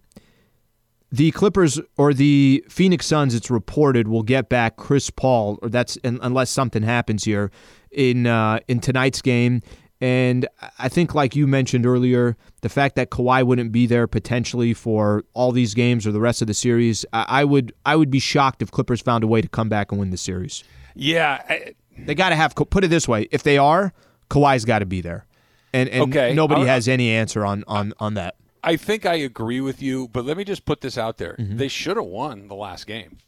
[1.12, 5.98] The Clippers or the Phoenix Suns, it's reported, will get back Chris Paul, or that's
[6.04, 7.52] unless something happens here
[7.92, 9.62] in uh, in tonight's game.
[10.00, 14.76] And I think, like you mentioned earlier, the fact that Kawhi wouldn't be there potentially
[14.76, 18.20] for all these games or the rest of the series, I, would I would be
[18.20, 20.64] shocked if Clippers found a way to come back and win the series.
[20.94, 23.92] Yeah, I, They got to have put it this way: if they are,
[24.30, 25.26] Kawhi's got to be there,
[25.74, 26.32] and and Okay.
[26.36, 28.36] nobody has any answer on on on that.
[28.68, 31.38] I think I agree with you, but let me just put this out there.
[31.40, 31.56] Mm-hmm.
[31.56, 33.20] They should have won the last game.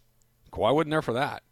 [0.52, 1.44] Kawhi wasn't there for that.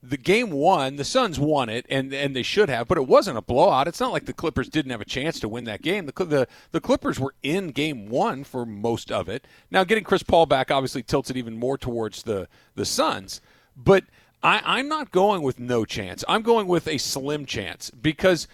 [0.00, 3.38] The game won, the Suns won it, and, and they should have, but it wasn't
[3.38, 3.88] a blowout.
[3.88, 6.06] It's not like the Clippers didn't have a chance to win that game.
[6.06, 9.44] The, the, the Clippers were in game one for most of it.
[9.72, 13.40] Now, getting Chris Paul back obviously tilts it even more towards the, the Suns,
[13.76, 14.04] but
[14.40, 16.24] I, I'm not going with no chance.
[16.28, 18.46] I'm going with a slim chance because,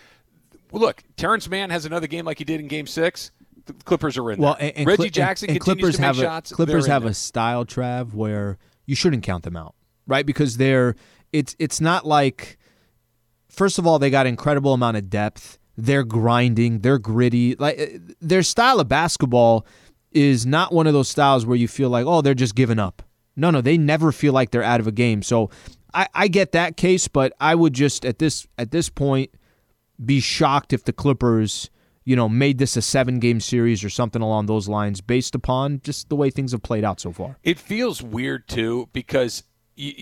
[0.73, 3.33] look, Terance Mann has another game like he did in game six.
[3.69, 4.69] The Clippers are in Well, there.
[4.69, 6.51] and, and Reggie Cli- Jackson and, and continues Clippers to make have shots.
[6.51, 9.75] A, Clippers have a style, Trav, where you shouldn't count them out,
[10.07, 10.25] right?
[10.27, 10.95] Because they're
[11.33, 12.59] it's it's not like
[13.49, 15.59] first of all they got incredible amount of depth.
[15.77, 16.81] They're grinding.
[16.81, 17.55] They're gritty.
[17.57, 17.87] Like uh,
[18.21, 19.67] their style of basketball
[20.11, 23.03] is not one of those styles where you feel like oh they're just giving up.
[23.37, 25.23] No, no, they never feel like they're out of a game.
[25.23, 25.51] So
[25.95, 29.31] I, I get that case, but I would just at this at this point
[30.05, 31.71] be shocked if the Clippers,
[32.09, 35.79] you know, made this a seven game series or something along those lines based upon
[35.85, 37.37] just the way things have played out so far.
[37.45, 39.43] It feels weird too because
[39.77, 39.93] you,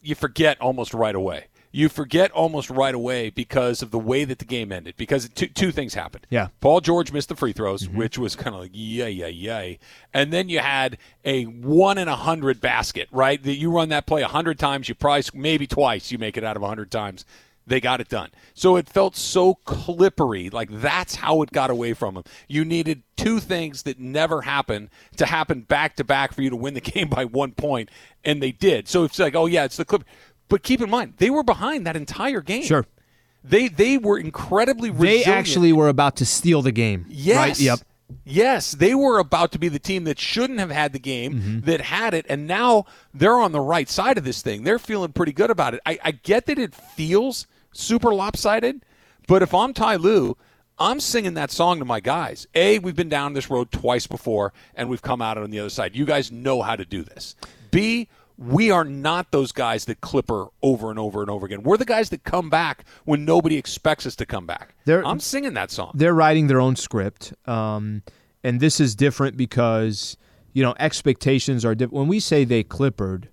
[0.00, 1.48] you forget almost right away.
[1.72, 4.94] You forget almost right away because of the way that the game ended.
[4.96, 6.28] Because two, two things happened.
[6.30, 6.48] Yeah.
[6.60, 7.98] Paul George missed the free throws, mm-hmm.
[7.98, 9.80] which was kind of like yay, yay, yay.
[10.14, 13.42] And then you had a one in a hundred basket, right?
[13.42, 16.44] That you run that play a hundred times, you probably maybe twice you make it
[16.44, 17.24] out of a hundred times.
[17.66, 18.30] They got it done.
[18.54, 20.52] So it felt so clippery.
[20.52, 22.24] Like that's how it got away from them.
[22.48, 26.56] You needed two things that never happen to happen back to back for you to
[26.56, 27.90] win the game by one point,
[28.24, 28.86] and they did.
[28.88, 30.04] So it's like, oh yeah, it's the clip.
[30.48, 32.62] But keep in mind, they were behind that entire game.
[32.62, 32.86] Sure.
[33.42, 37.04] They they were incredibly They actually were about to steal the game.
[37.08, 37.36] Yes.
[37.36, 37.60] Right?
[37.60, 37.78] Yep.
[38.24, 41.60] Yes, they were about to be the team that shouldn't have had the game, Mm-hmm.
[41.62, 44.62] that had it, and now they're on the right side of this thing.
[44.62, 45.80] They're feeling pretty good about it.
[45.84, 48.84] I, I get that it feels super lopsided,
[49.26, 50.36] but if I'm Ty Lue,
[50.78, 52.46] I'm singing that song to my guys.
[52.54, 55.70] A, we've been down this road twice before, and we've come out on the other
[55.70, 55.96] side.
[55.96, 57.34] You guys know how to do this.
[57.70, 58.08] B,
[58.38, 61.62] we are not those guys that clipper over and over and over again.
[61.62, 64.74] We're the guys that come back when nobody expects us to come back.
[64.84, 65.92] They're- I'm singing that song.
[65.94, 67.32] They're writing their own script.
[67.46, 68.02] Um,
[68.44, 70.18] and this is different because,
[70.52, 71.94] you know, expectations are different.
[71.94, 73.30] When we say they clippered,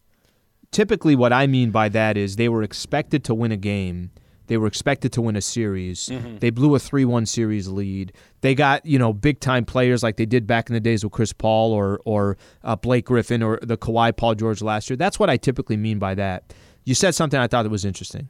[0.71, 4.12] typically what I mean by that is they were expected to win a game.
[4.54, 6.12] They were expected to win a series.
[6.39, 8.13] They blew a 3 1 series lead.
[8.42, 11.12] They got, you know, big time players like they did back in the days with
[11.12, 14.96] Chris Paul or, or uh, Blake Griffin or the Kawhi Paul George last year.
[14.96, 16.54] That's what I typically mean by that.
[16.84, 18.30] You said something I thought that was interesting.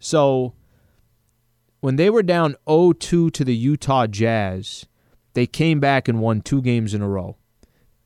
[0.00, 0.54] So
[1.78, 4.86] when they were down 0-2 to the Utah Jazz,
[5.34, 7.36] they came back and won two games in a row.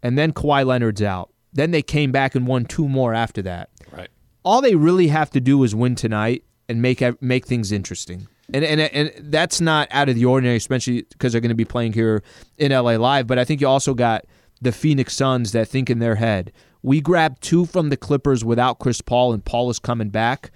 [0.03, 1.31] And then Kawhi Leonard's out.
[1.55, 3.71] Then they came back and won two more after that.
[3.91, 4.11] right.
[4.45, 8.29] All they really have to do is win tonight and make make things interesting.
[8.53, 11.65] And and and that's not out of the ordinary, especially because they're going to be
[11.65, 12.23] playing here
[12.59, 13.27] in LA Live.
[13.27, 14.25] But I think you also got
[14.61, 18.79] the Phoenix Suns that think in their head, We grab two from the Clippers without
[18.79, 20.51] Chris Paul, and Paul is coming back.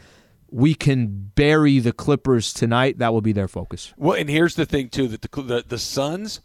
[0.51, 2.99] We can bury the Clippers tonight.
[2.99, 3.93] That will be their focus.
[3.97, 6.41] Well, and here's the thing too that the the, the Suns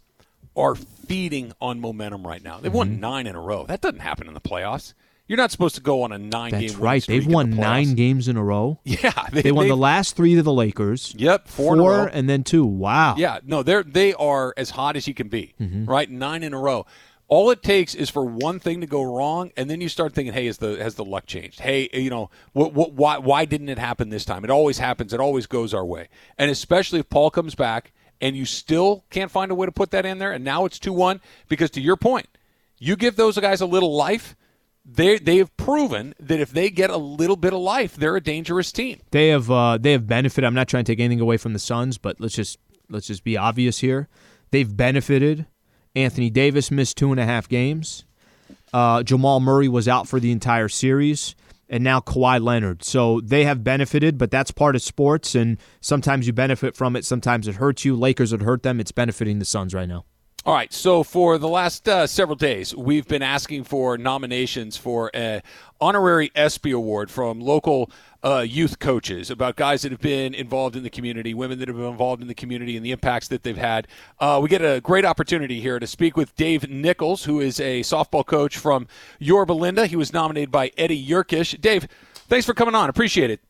[0.56, 2.58] are feeding on momentum right now.
[2.60, 2.76] They've Mm-hmm.
[2.78, 3.64] won nine in a row.
[3.66, 4.94] That doesn't happen in the playoffs.
[5.26, 6.60] You're not supposed to go on a nine game.
[6.68, 7.02] That's right.
[7.06, 8.78] They've won nine games in a row.
[8.84, 11.14] Yeah, they, They won the last three to the Lakers.
[11.16, 12.06] Yep, four row.
[12.12, 12.64] and then two.
[12.66, 13.14] Wow.
[13.16, 15.86] Yeah, no, they're they are as hot as you can be, Mm-hmm.
[15.86, 16.10] right?
[16.10, 16.84] Nine in a row.
[17.26, 20.34] All it takes is for one thing to go wrong, and then you start thinking,
[20.34, 21.58] "Hey, has the has the luck changed?
[21.60, 24.44] Hey, you know, what, what, why why didn't it happen this time?
[24.44, 25.14] It always happens.
[25.14, 29.30] It always goes our way." And especially if Paul comes back and you still can't
[29.30, 31.80] find a way to put that in there, and now it's two one because to
[31.80, 32.28] your point,
[32.78, 34.36] you give those guys a little life.
[34.84, 38.20] They they have proven that if they get a little bit of life, they're a
[38.20, 39.00] dangerous team.
[39.10, 40.44] They have uh, they have benefited.
[40.44, 42.58] I'm not trying to take anything away from the Suns, but let's just
[42.90, 44.08] let's just be obvious here.
[44.50, 45.46] They've benefited.
[45.96, 48.04] Anthony Davis missed two and a half games.
[48.72, 51.34] Uh, Jamal Murray was out for the entire series,
[51.68, 52.82] and now Kawhi Leonard.
[52.82, 57.04] So they have benefited, but that's part of sports, and sometimes you benefit from it.
[57.04, 57.96] Sometimes it hurts you.
[57.96, 58.80] Lakers would hurt them.
[58.80, 60.04] It's benefiting the Suns right now.
[60.46, 65.10] All right, so for the last uh, several days, we've been asking for nominations for
[65.14, 65.40] an
[65.80, 67.90] honorary ESPY award from local
[68.22, 71.78] uh, youth coaches about guys that have been involved in the community, women that have
[71.78, 73.88] been involved in the community, and the impacts that they've had.
[74.20, 77.80] Uh, we get a great opportunity here to speak with Dave Nichols, who is a
[77.80, 78.86] softball coach from
[79.18, 79.86] Yorba Linda.
[79.86, 81.58] He was nominated by Eddie Yurkish.
[81.58, 81.88] Dave,
[82.28, 82.90] thanks for coming on.
[82.90, 83.40] Appreciate it.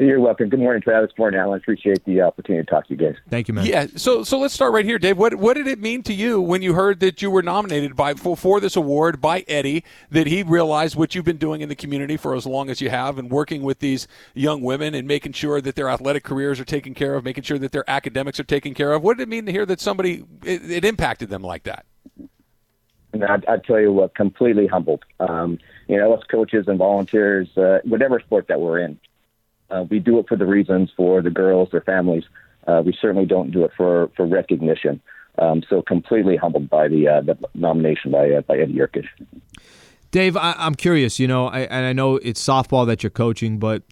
[0.00, 0.48] You're welcome.
[0.48, 1.10] Good morning, Travis.
[1.10, 1.58] Good Morning, Alan.
[1.58, 3.16] Appreciate the opportunity to talk to you guys.
[3.28, 3.66] Thank you, man.
[3.66, 5.18] Yeah, so so let's start right here, Dave.
[5.18, 8.14] What what did it mean to you when you heard that you were nominated by
[8.14, 9.84] for, for this award by Eddie?
[10.10, 12.88] That he realized what you've been doing in the community for as long as you
[12.88, 16.64] have, and working with these young women and making sure that their athletic careers are
[16.64, 19.02] taken care of, making sure that their academics are taken care of.
[19.02, 21.84] What did it mean to hear that somebody it, it impacted them like that?
[23.12, 25.04] And I, I tell you what, completely humbled.
[25.18, 25.58] Um,
[25.88, 28.98] you know, us coaches and volunteers, uh, whatever sport that we're in,
[29.70, 32.24] uh, we do it for the reasons for the girls, their families.
[32.66, 35.00] Uh, we certainly don't do it for for recognition.
[35.38, 39.06] Um, so completely humbled by the uh, the nomination by uh, by Eddie Yurkish.
[40.10, 41.18] Dave, I, I'm curious.
[41.18, 43.82] You know, I, and I know it's softball that you're coaching, but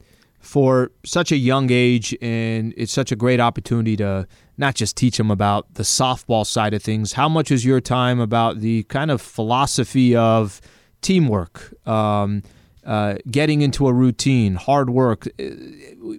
[0.41, 5.17] for such a young age, and it's such a great opportunity to not just teach
[5.17, 7.13] them about the softball side of things.
[7.13, 10.61] How much is your time about the kind of philosophy of
[11.01, 12.43] teamwork, um,
[12.89, 15.27] uh, getting into a routine, hard work?
[15.39, 15.45] Uh,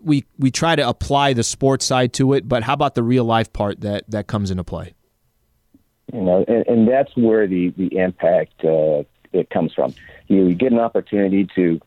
[0.05, 3.25] We we try to apply the sports side to it, but how about the real
[3.25, 4.93] life part that that comes into play?
[6.13, 9.03] you know, and, and that's where the the impact uh,
[9.33, 9.93] it comes from.
[10.27, 11.79] You get an opportunity to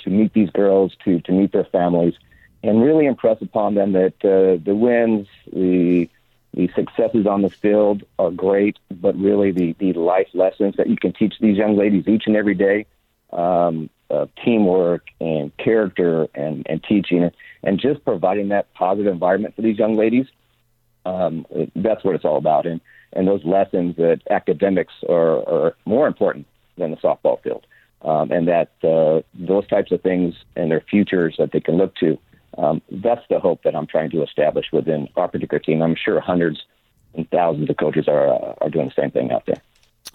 [0.00, 2.14] to meet these girls, to to meet their families,
[2.62, 6.08] and really impress upon them that uh, the wins, the
[6.54, 10.96] the successes on the field are great, but really the the life lessons that you
[10.96, 12.86] can teach these young ladies each and every day,
[13.32, 17.30] um, uh, teamwork and character and and teaching,
[17.62, 20.26] and just providing that positive environment for these young ladies
[21.08, 22.66] um, that's what it's all about.
[22.66, 22.80] And
[23.14, 27.66] and those lessons that academics are, are more important than the softball field,
[28.02, 31.94] um, and that uh, those types of things and their futures that they can look
[31.96, 32.18] to.
[32.58, 35.80] Um, that's the hope that I'm trying to establish within our particular team.
[35.80, 36.60] I'm sure hundreds
[37.14, 39.62] and thousands of coaches are uh, are doing the same thing out there.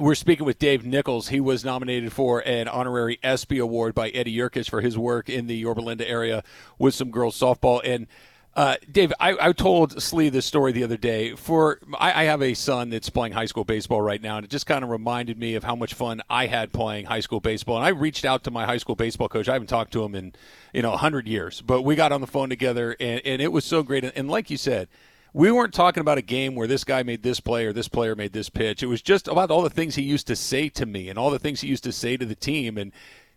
[0.04, 1.30] We're speaking with Dave Nichols.
[1.30, 5.48] He was nominated for an honorary ESPY award by Eddie Yurkish for his work in
[5.48, 6.44] the Yorba Linda area
[6.78, 7.80] with some girls softball.
[7.86, 8.08] And
[8.54, 11.38] uh, Dave, I, I told Slee this story the other day.
[11.38, 14.50] For I, I have a son that's playing high school baseball right now, and it
[14.50, 17.78] just kind of reminded me of how much fun I had playing high school baseball.
[17.78, 19.48] And I reached out to my high school baseball coach.
[19.48, 20.34] I haven't talked to him in
[20.74, 23.64] you know hundred years, but we got on the phone together, and, and it was
[23.64, 24.04] so great.
[24.04, 24.90] And, and like you said,
[25.34, 28.16] we weren't talking about a game where this guy made this play or this player
[28.16, 28.84] made this pitch.
[28.84, 31.32] It was just about all the things he used to say to me and all
[31.32, 32.78] the things he used to say to the team.
[32.78, 32.92] And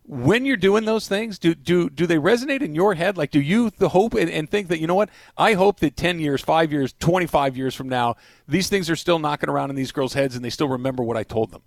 [0.05, 3.17] when you're doing those things, do do do they resonate in your head?
[3.17, 5.09] Like, do you the hope and, and think that you know what?
[5.39, 8.97] I hope that ten years, five years, twenty five years from now, these things are
[8.97, 11.63] still knocking around in these girls' heads and they still remember what I told them.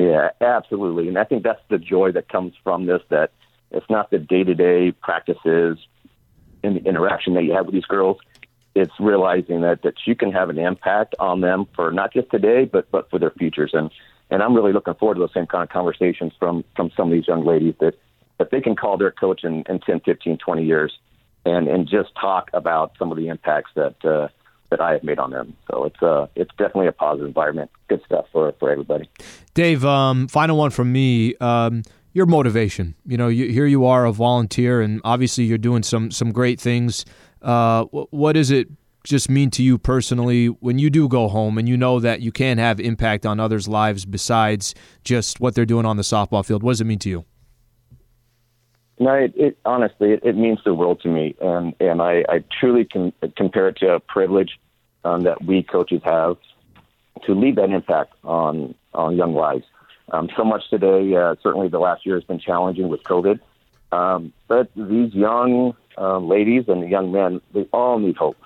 [0.00, 1.08] Yeah, absolutely.
[1.08, 3.30] And I think that's the joy that comes from this that
[3.70, 5.78] it's not the day to day practices
[6.62, 8.18] and the interaction that you have with these girls.
[8.74, 12.64] It's realizing that, that you can have an impact on them for not just today,
[12.64, 13.72] but, but for their futures.
[13.74, 13.90] And,
[14.30, 17.12] and I'm really looking forward to those same kind of conversations from, from some of
[17.12, 17.94] these young ladies that,
[18.38, 20.98] that they can call their coach in, in 10, 15, 20 years
[21.44, 24.28] and, and just talk about some of the impacts that, uh,
[24.70, 25.56] that I have made on them.
[25.70, 27.70] So it's uh, it's definitely a positive environment.
[27.88, 29.10] Good stuff for, for everybody.
[29.54, 31.34] Dave, um, final one from me.
[31.36, 31.82] Um,
[32.12, 32.96] your motivation.
[33.06, 36.60] You know, you, here you are, a volunteer, and obviously you're doing some some great
[36.60, 37.04] things.
[37.42, 38.68] Uh, wh- what is it
[39.04, 42.30] just mean to you personally when you do go home and you know that you
[42.30, 44.74] can have impact on others' lives besides
[45.04, 46.62] just what they're doing on the softball field?
[46.62, 47.24] What does it mean to you?
[48.98, 52.44] No, it, it honestly it, it means the world to me, and and I, I
[52.60, 54.60] truly can compare it to a privilege
[55.04, 56.36] um, that we coaches have
[57.24, 59.64] to leave that impact on on young lives.
[60.12, 63.40] Um, so much today, uh, certainly the last year has been challenging with COVID,
[63.92, 68.36] um, but these young uh, ladies and young men, they all need hope.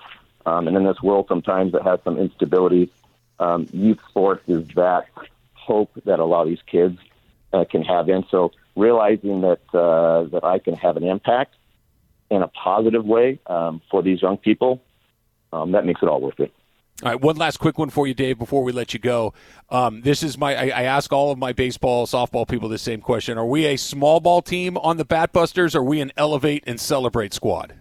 [0.45, 2.91] Um, and in this world, sometimes that has some instability.
[3.39, 5.07] Um, youth sports is that
[5.53, 6.99] hope that a lot of these kids
[7.51, 8.25] uh, can have in.
[8.29, 11.55] So realizing that uh, that I can have an impact
[12.29, 14.81] in a positive way um, for these young people,
[15.51, 16.53] um, that makes it all worth it.
[17.03, 19.33] All right, one last quick one for you, Dave, before we let you go.
[19.69, 23.01] Um, this is my, I, I, ask all of my baseball, softball people the same
[23.01, 23.37] question.
[23.37, 26.79] Are we a small ball team on the Batbusters, or are we an elevate and
[26.79, 27.73] celebrate squad?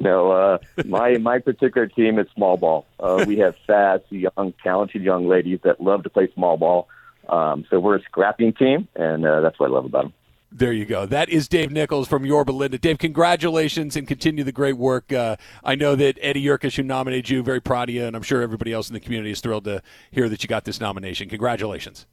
[0.00, 2.86] No, uh, my my particular team is small ball.
[2.98, 6.88] Uh, we have fast, young, talented young ladies that love to play small ball.
[7.28, 10.12] Um, so we're a scrapping team, and uh, that's what I love about them.
[10.52, 11.06] There you go.
[11.06, 12.78] That is Dave Nichols from Yorba Linda.
[12.78, 15.12] Dave, congratulations and continue the great work.
[15.12, 18.22] Uh, I know that Eddie Yurkish, who nominated you, very proud of you, and I'm
[18.22, 21.28] sure everybody else in the community is thrilled to hear that you got this nomination.
[21.28, 22.06] Congratulations.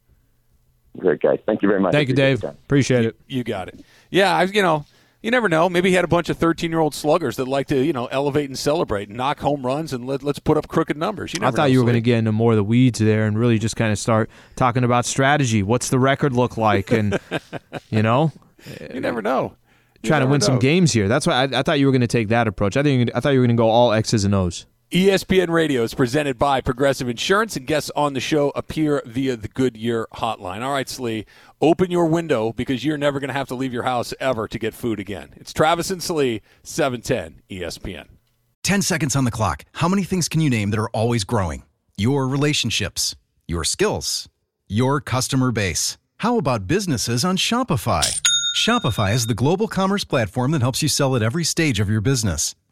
[0.98, 1.40] Great, guys.
[1.46, 1.92] Thank you very much.
[1.92, 2.44] Thank you, Dave.
[2.44, 3.16] Appreciate it.
[3.28, 3.84] You, you got it.
[4.10, 4.86] Yeah, I, you know,
[5.24, 5.70] you never know.
[5.70, 8.06] Maybe he had a bunch of 13 year old sluggers that like to, you know,
[8.08, 11.34] elevate and celebrate and knock home runs and let, let's put up crooked numbers.
[11.42, 13.58] I thought you were going to get into more of the weeds there and really
[13.58, 15.64] just kind of start talking about strategy.
[15.64, 16.92] What's the record look like?
[16.92, 17.18] And,
[17.90, 18.34] you know,
[18.94, 19.56] you never know.
[20.02, 20.46] You trying to win know.
[20.46, 21.08] some games here.
[21.08, 22.76] That's why I, I, thought you were going to take that approach.
[22.76, 24.66] I think I thought you were going to go all X's and O's.
[24.94, 29.48] ESPN Radio is presented by Progressive Insurance, and guests on the show appear via the
[29.48, 30.62] Goodyear hotline.
[30.62, 31.26] All right, Slee,
[31.60, 34.60] open your window because you're never going to have to leave your house ever to
[34.60, 35.34] get food again.
[35.36, 38.06] It's Travis and Slee, 710 ESPN.
[38.62, 39.66] 10 seconds on the clock.
[39.72, 41.64] How many things can you name that are always growing?
[41.98, 43.16] Your relationships,
[43.48, 44.30] your skills,
[44.68, 45.98] your customer base.
[46.18, 48.22] How about businesses on Shopify?
[48.56, 52.02] Shopify is the global commerce platform that helps you sell at every stage of your
[52.02, 52.54] business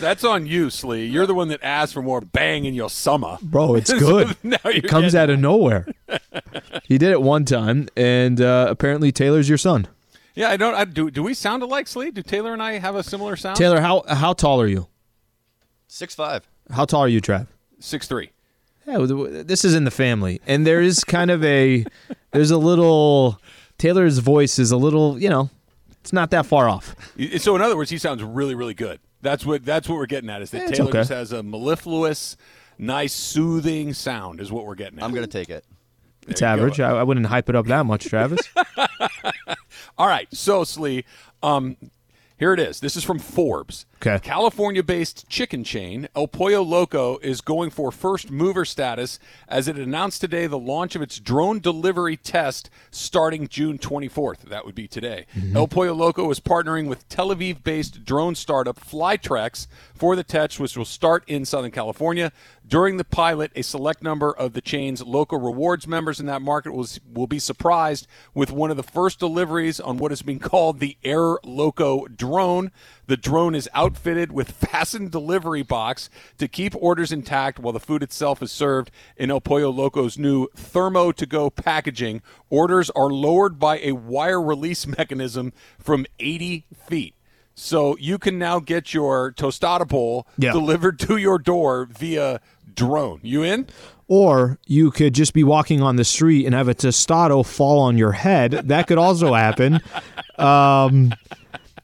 [0.00, 1.06] That's on you, Slee.
[1.06, 3.38] You're the one that asked for more bang in your summer.
[3.42, 4.36] Bro, it's good.
[4.42, 5.86] it comes out of nowhere.
[6.84, 9.88] he did it one time, and uh, apparently Taylor's your son.
[10.34, 10.74] Yeah, I don't.
[10.74, 12.10] I, do do we sound alike, Slee?
[12.10, 13.56] Do Taylor and I have a similar sound?
[13.56, 14.86] Taylor, how how tall are you?
[15.88, 16.48] Six five.
[16.70, 17.48] How tall are you, Trav?
[17.80, 18.30] Six three.
[18.86, 21.84] Yeah, this is in the family, and there is kind of a
[22.32, 23.38] there's a little
[23.78, 25.50] Taylor's voice is a little you know
[26.00, 26.96] it's not that far off.
[27.38, 29.00] So in other words, he sounds really really good.
[29.22, 30.42] That's what that's what we're getting at.
[30.42, 30.98] Is that yeah, Taylor okay.
[30.98, 32.36] just has a mellifluous,
[32.76, 34.40] nice, soothing sound.
[34.40, 35.04] Is what we're getting at.
[35.04, 35.64] I'm going to take it.
[36.22, 36.78] There it's average.
[36.80, 38.40] I, I, wouldn't hype it up that much, Travis.
[39.98, 41.04] All right, so Slee,
[41.42, 41.76] um,
[42.38, 42.78] here it is.
[42.80, 43.86] This is from Forbes.
[44.04, 44.18] Okay.
[44.18, 49.76] California based chicken chain El Pollo Loco is going for first mover status as it
[49.76, 54.40] announced today the launch of its drone delivery test starting June 24th.
[54.40, 55.26] That would be today.
[55.36, 55.56] Mm-hmm.
[55.56, 60.58] El Pollo Loco is partnering with Tel Aviv based drone startup Flytrex for the test,
[60.58, 62.32] which will start in Southern California.
[62.66, 66.72] During the pilot, a select number of the chain's local rewards members in that market
[66.72, 70.80] will, will be surprised with one of the first deliveries on what is being called
[70.80, 72.72] the Air Loco drone.
[73.06, 78.02] The drone is outfitted with fastened delivery box to keep orders intact while the food
[78.02, 82.22] itself is served in El Pollo Loco's new Thermo to go packaging.
[82.50, 87.14] Orders are lowered by a wire release mechanism from 80 feet.
[87.54, 90.52] So you can now get your tostada bowl yeah.
[90.52, 92.40] delivered to your door via
[92.74, 93.20] drone.
[93.22, 93.66] You in?
[94.08, 97.98] Or you could just be walking on the street and have a tostado fall on
[97.98, 98.52] your head.
[98.52, 99.80] That could also happen.
[100.38, 101.12] Um,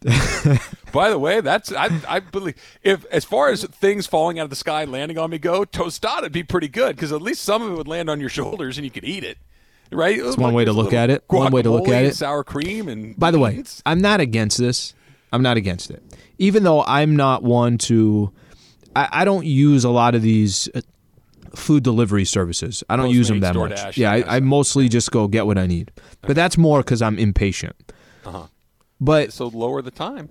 [0.93, 4.51] By the way, that's I, I believe if as far as things falling out of
[4.51, 7.62] the sky landing on me go, tostada would be pretty good because at least some
[7.62, 9.39] of it would land on your shoulders and you could eat it.
[9.91, 10.18] Right?
[10.18, 11.24] It's one way to look at it.
[11.28, 12.14] One way to look at it.
[12.14, 13.18] Sour cream and.
[13.18, 14.95] By the way, I'm not against this.
[15.32, 16.03] I'm not against it,
[16.39, 18.32] even though I'm not one to.
[18.97, 20.80] I, I don't use a lot of these uh,
[21.55, 22.82] food delivery services.
[22.89, 23.99] I don't use them that much.
[23.99, 25.93] Yeah, I, I, mostly just go get what I need.
[26.22, 27.76] But that's more because I'm impatient.
[28.24, 28.47] Uh-huh.
[29.01, 30.30] But so lower the time.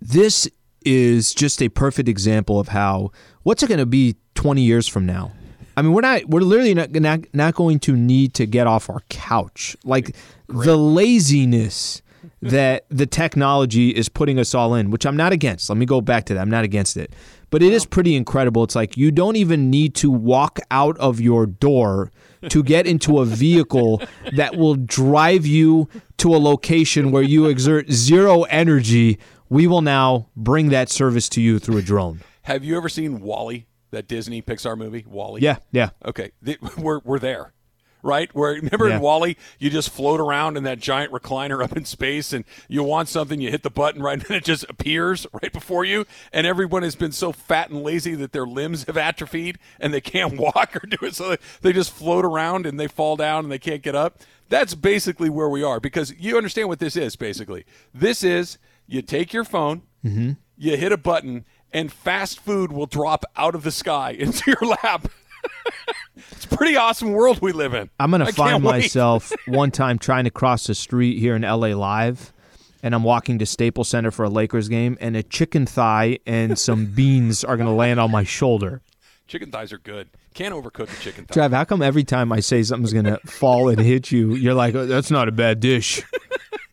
[0.00, 0.48] This
[0.84, 3.10] is just a perfect example of how
[3.42, 5.32] what's it going to be 20 years from now
[5.76, 8.88] I mean, we're not we're literally not not, not going to need to get off
[8.88, 9.76] our couch.
[9.84, 10.16] Like
[10.48, 12.00] the laziness
[12.40, 15.68] that the technology is putting us all in, which I'm not against.
[15.68, 16.40] Let me go back to that.
[16.40, 17.12] I'm not against it.
[17.50, 18.64] But it is pretty incredible.
[18.64, 22.10] It's like you don't even need to walk out of your door
[22.48, 24.02] to get into a vehicle
[24.34, 25.88] that will drive you
[26.18, 29.18] to a location where you exert zero energy.
[29.48, 32.20] We will now bring that service to you through a drone.
[32.42, 35.04] Have you ever seen WALL-E, that Disney Pixar movie?
[35.08, 35.40] WALL-E.
[35.42, 35.90] Yeah, yeah.
[36.04, 36.32] Okay,
[36.78, 37.52] we're we're there,
[38.02, 38.32] right?
[38.34, 38.96] Where remember Yeah.
[38.96, 42.82] in WALL-E, you just float around in that giant recliner up in space, and you
[42.82, 46.06] want something, you hit the button right, and it just appears right before you.
[46.32, 50.00] And everyone has been so fat and lazy that their limbs have atrophied and they
[50.00, 53.52] can't walk or do it, so they just float around and they fall down and
[53.52, 54.20] they can't get up.
[54.48, 57.16] That's basically where we are because you understand what this is.
[57.16, 60.32] Basically, this is you take your phone, mm-hmm.
[60.56, 64.70] you hit a button, and fast food will drop out of the sky into your
[64.82, 65.08] lap.
[66.16, 67.90] it's a pretty awesome world we live in.
[68.00, 71.68] I'm gonna I find myself one time trying to cross the street here in LA
[71.68, 72.32] Live,
[72.82, 76.58] and I'm walking to Staples Center for a Lakers game, and a chicken thigh and
[76.58, 78.82] some beans are gonna land on my shoulder.
[79.28, 80.08] Chicken thighs are good.
[80.34, 81.48] Can't overcook a chicken thigh.
[81.48, 84.74] Trav, how come every time I say something's gonna fall and hit you, you're like,
[84.74, 86.02] oh, "That's not a bad dish."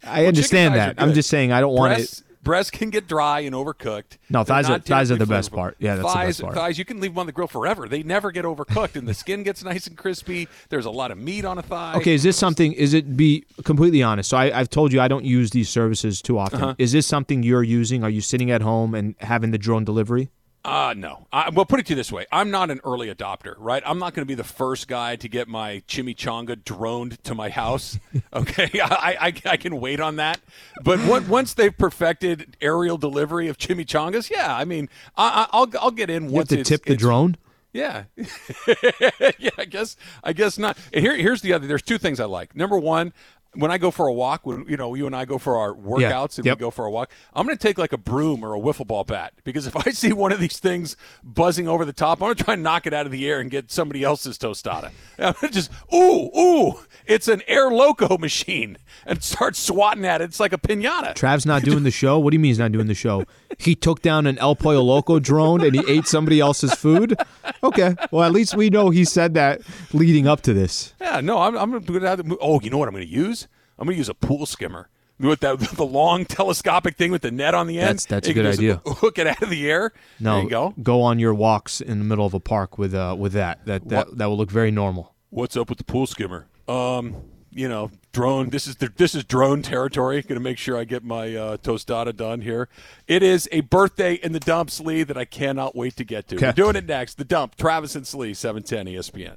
[0.05, 0.95] I understand that.
[1.01, 1.95] I'm just saying I don't want it.
[1.97, 4.17] breasts, breasts can get dry and overcooked.
[4.29, 5.75] No, thighs are- thighs are the best part.
[5.79, 6.55] Yeah, that's the best part.
[6.55, 7.87] Thighs, you can leave them on the grill forever.
[7.87, 10.47] They never get overcooked, and the skin gets nice and crispy.
[10.69, 11.95] There's a lot of meat on a thigh.
[11.97, 12.73] Okay, is this something?
[12.73, 14.29] Is it be completely honest?
[14.29, 16.61] So I, I've told you I don't use these services too often.
[16.61, 16.75] Uh-huh.
[16.77, 18.03] Is this something you're using?
[18.03, 20.29] Are you sitting at home and having the drone delivery?
[20.65, 21.27] Uh, no.
[21.33, 22.25] I, well, put it to you this way.
[22.31, 23.83] I'm not an early adopter, right?
[23.85, 27.49] I'm not going to be the first guy to get my chimichanga droned to my
[27.49, 27.99] house.
[28.33, 28.69] Okay.
[28.81, 30.39] I, I, I can wait on that.
[30.83, 35.67] But what, once they've perfected aerial delivery of chimichangas, yeah, I mean, I, I- I'll,
[35.79, 37.35] I'll get in You once have to tip the drone.
[37.73, 39.49] Yeah, yeah.
[39.57, 40.77] I guess I guess not.
[40.93, 41.65] And here, here's the other.
[41.67, 42.55] There's two things I like.
[42.55, 43.13] Number one,
[43.55, 45.73] when I go for a walk, when you know you and I go for our
[45.73, 46.57] workouts and Yep.
[46.57, 48.87] we go for a walk, I'm going to take like a broom or a wiffle
[48.87, 52.27] ball bat because if I see one of these things buzzing over the top, I'm
[52.27, 54.91] going to try and knock it out of the air and get somebody else's tostada.
[55.19, 60.21] I'm going to just ooh ooh, it's an air loco machine and start swatting at
[60.21, 60.25] it.
[60.25, 61.13] It's like a pinata.
[61.13, 62.17] Trav's not doing the show.
[62.19, 63.25] What do you mean he's not doing the show?
[63.59, 67.15] He took down an El Pollo Loco drone and he ate somebody else's food.
[67.63, 69.61] Okay, well at least we know he said that
[69.93, 70.93] leading up to this.
[70.99, 72.37] Yeah, no, I'm, I'm going to have to.
[72.41, 73.42] Oh, you know what I'm going to use?
[73.77, 77.31] I'm going to use a pool skimmer with that the long telescopic thing with the
[77.31, 77.99] net on the end.
[77.99, 78.81] That's- that's a good idea.
[78.85, 79.93] Hook it out of the air.
[80.19, 80.73] No, there you go.
[80.81, 83.65] go on your walks in the middle of a park with uh with that.
[83.65, 84.17] That that, What?
[84.17, 85.13] that will look very normal.
[85.29, 86.47] What's up with the pool skimmer?
[86.67, 87.15] Um,
[87.55, 88.49] you know, drone.
[88.49, 90.21] This is the, this is drone territory.
[90.21, 92.67] Going to make sure I get my uh, tostada done here.
[93.07, 96.35] It is a birthday in the dumps, Lee, that I cannot wait to get to.
[96.35, 96.47] Okay.
[96.47, 97.15] We're doing it next.
[97.19, 97.55] The dump.
[97.55, 99.35] Travis and Slee, seven ten ESPN.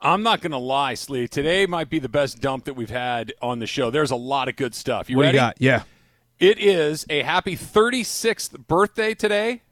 [0.00, 1.26] I'm not going to lie, Slee.
[1.28, 3.90] Today might be the best dump that we've had on the show.
[3.90, 5.10] There's a lot of good stuff.
[5.10, 5.36] You What ready?
[5.36, 5.56] you got?
[5.58, 5.82] Yeah.
[6.38, 9.62] It is a happy 36th birthday today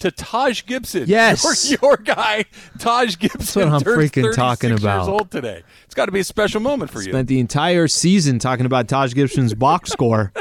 [0.00, 1.04] to Taj Gibson.
[1.06, 1.70] Yes.
[1.70, 2.44] your, your guy,
[2.78, 3.38] Taj Gibson.
[3.38, 5.08] That's what I'm freaking 36 talking Years about.
[5.08, 5.62] old today.
[5.84, 7.10] It's got to be a special moment for you.
[7.12, 10.32] Spent the entire season talking about Taj Gibson's box score,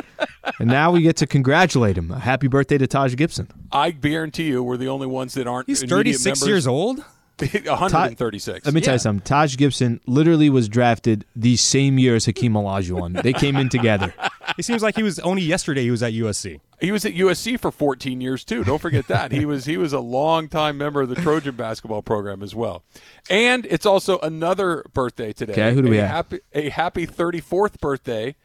[0.60, 2.10] and now we get to congratulate him.
[2.10, 3.48] Happy birthday to Taj Gibson.
[3.72, 5.68] I guarantee you, we're the only ones that aren't.
[5.68, 6.48] He's 36 members.
[6.48, 7.04] years old.
[7.66, 8.66] 136.
[8.66, 8.96] Let me tell Yeah.
[8.96, 9.24] you something.
[9.26, 13.22] Taj Gibson literally was drafted the same year as Hakeem Olajuwon.
[13.22, 14.14] They came in together.
[14.58, 15.84] It seems like he was only yesterday.
[15.84, 16.60] He was at USC.
[16.82, 18.64] He was at USC for 14 years too.
[18.66, 19.32] Don't forget that.
[19.32, 22.84] he was he was a longtime member of the Trojan basketball program as well.
[23.30, 25.54] And it's also another birthday today.
[25.54, 26.10] Okay, who do we a have?
[26.32, 28.36] Happy, a happy 34th birthday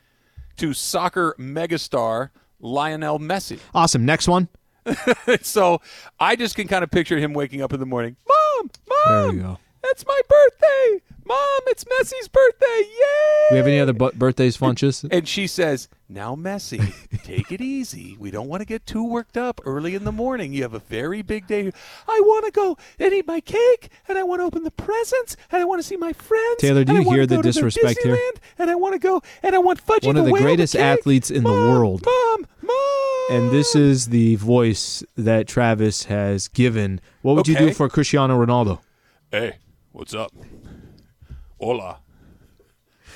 [0.59, 2.31] to soccer megastar
[2.61, 3.59] Lionel Messi.
[3.75, 4.05] Awesome.
[4.05, 4.49] Next one.
[5.41, 5.81] so
[6.21, 8.17] I just can kind of picture him waking up in the morning.
[8.29, 9.59] Mom, Mom, go.
[9.85, 11.14] it's my birthday.
[11.27, 12.67] Mom, it's Messi's birthday.
[12.81, 13.47] Yay!
[13.53, 15.09] We have any other bu- birthdays, Funches?
[15.13, 16.93] And she says, Now, Messi,
[17.25, 18.15] take it easy.
[18.19, 20.53] We don't want to get too worked up early in the morning.
[20.53, 21.73] You have a very big day.
[22.07, 25.37] I want to go and eat my cake, and I want to open the presents,
[25.51, 26.57] and I want to see my friends.
[26.59, 28.17] Taylor, do and I you wanna hear the go to disrespect here?
[28.17, 30.43] Disneyland, And I want to go, and I want Fudgy One of the the Whale
[30.43, 30.83] greatest cake.
[30.83, 32.03] athletes in the Mom, world.
[32.05, 32.77] Mom, mom.
[33.31, 37.01] And this is the voice that Travis has given.
[37.23, 37.69] What would you Okay.
[37.69, 38.81] do for Cristiano Ronaldo?
[39.31, 39.57] Hey,
[39.93, 40.31] what's up?
[41.65, 41.99] Hola.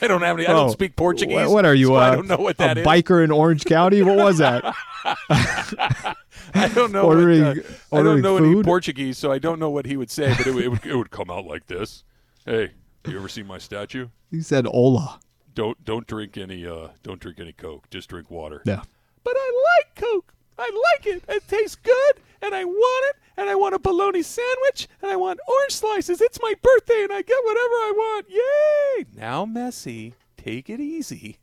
[0.01, 0.47] I don't have any.
[0.47, 1.49] I don't Oh, speak Portuguese.
[1.49, 1.89] What, are you?
[1.89, 2.87] so uh, I don't know what that a is.
[2.87, 4.01] biker in Orange County?
[4.03, 4.63] What was that?
[5.05, 7.03] I don't know.
[7.03, 8.63] Ordering- what, uh, I don't know any?
[8.63, 10.35] Portuguese, so I don't know what he would say.
[10.37, 12.05] But it, would- it would it would come out like this.
[12.47, 12.71] Hey,
[13.07, 14.09] you ever seen my statue?
[14.31, 15.21] he said "Hola."
[15.55, 17.91] Don't don't drink any uh don't drink any Coke.
[17.91, 18.63] Just drink water.
[18.65, 18.83] Yeah.
[19.25, 20.33] But I like Coke.
[20.59, 21.23] I like it.
[21.29, 25.17] It tastes good, and I want it, and I want a bologna sandwich, and I
[25.17, 26.21] want orange slices.
[26.21, 28.27] It's my birthday, and I get whatever I want.
[28.29, 29.07] Yay!
[29.21, 31.39] Now, Messi, take it easy.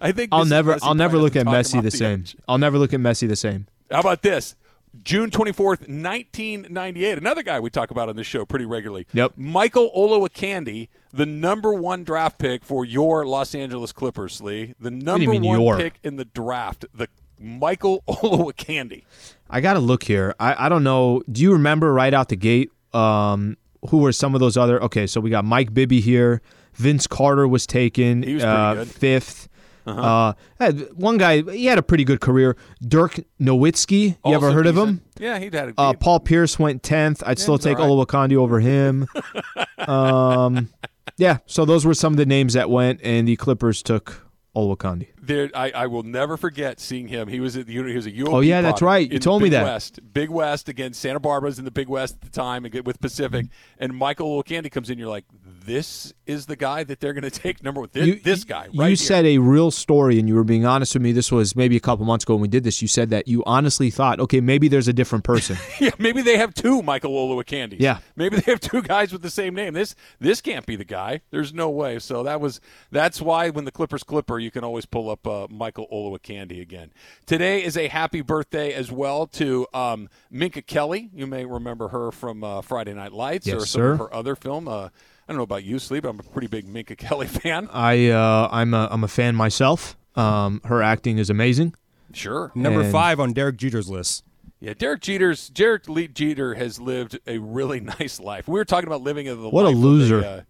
[0.00, 2.20] I think I'll never I'll never look at Messi the the same.
[2.20, 2.36] edge.
[2.48, 3.66] I'll never look at Messi the same.
[3.90, 4.56] How about this?
[5.02, 7.18] June 24th, 1998.
[7.18, 9.06] Another guy we talk about on this show pretty regularly.
[9.12, 9.32] Yep.
[9.36, 14.74] Michael Olowokandi, the number one draft pick for your Los Angeles Clippers, Lee.
[14.78, 15.76] The number one your?
[15.76, 16.84] pick in the draft.
[16.94, 17.08] The
[17.38, 19.04] Michael Olowokandi.
[19.50, 20.34] I got to look here.
[20.40, 21.22] I, I don't know.
[21.30, 23.56] Do you remember right out the gate um,
[23.88, 24.82] who were some of those other?
[24.82, 26.40] Okay, so we got Mike Bibby here.
[26.74, 28.88] Vince Carter was taken He was uh, good.
[28.88, 29.48] 5th
[29.86, 32.56] uh had one guy, he had a pretty good career.
[32.86, 35.02] Dirk Nowitzki, you ever Also heard of him?
[35.18, 37.22] Yeah, he'd had a Uh, Paul Pierce went 10th.
[37.26, 37.88] I'd still he's take right.
[37.88, 39.06] Olowokandi over him.
[39.78, 40.70] um,
[41.16, 44.23] yeah, so those were some of the names that went, and the Clippers took
[44.54, 45.08] Olowokandi.
[45.20, 47.28] there, I, I will never forget seeing him.
[47.28, 49.10] He was at the he was a UOP Oh, yeah, that's right.
[49.10, 49.64] You told me Big that.
[49.64, 53.00] West, Big West against Santa Barbara's in the Big West at the time, and with
[53.00, 53.46] Pacific.
[53.46, 53.82] Mm-hmm.
[53.84, 54.98] And Michael Olowokandi comes in.
[54.98, 55.24] You're like,
[55.64, 57.90] this is the guy that they're going to take number one.
[57.92, 58.96] This, You- this guy, You here.
[58.96, 61.12] said a real story, and you were being honest with me.
[61.12, 62.80] This was maybe a couple months ago when we did this.
[62.82, 65.56] You said that you honestly thought, okay, maybe there's a different person.
[65.80, 67.76] Yeah, maybe they have two Michael Olowokandis.
[67.80, 67.98] Yeah.
[68.16, 69.74] maybe they have two guys with the same name.
[69.74, 71.20] This this can't be the guy.
[71.30, 71.98] There's no way.
[71.98, 72.60] So that was
[72.92, 76.92] that's why when the Clippers Clipper, you can always pull up uh, Michael Olowokandi again.
[77.26, 81.10] Today is a happy birthday as well to um, Minka Kelly.
[81.14, 83.92] You may remember her from uh, Friday Night Lights Yes, or some sir.
[83.94, 84.68] of her other film.
[84.68, 84.90] Uh, I
[85.32, 86.00] don't know about you, Slee.
[86.04, 87.68] I'm a pretty big Minka Kelly fan.
[87.72, 89.96] I uh, I'm a I'm a fan myself.
[90.16, 91.74] Um, her acting is amazing.
[92.12, 92.52] Sure.
[92.54, 94.22] Number And- five on Derek Jeter's list.
[94.60, 98.46] Yeah, Derek Jeter's Derek Lee Jeter has lived a really nice life.
[98.48, 100.20] We were talking about living in the What a life of loser.
[100.20, 100.40] a, uh,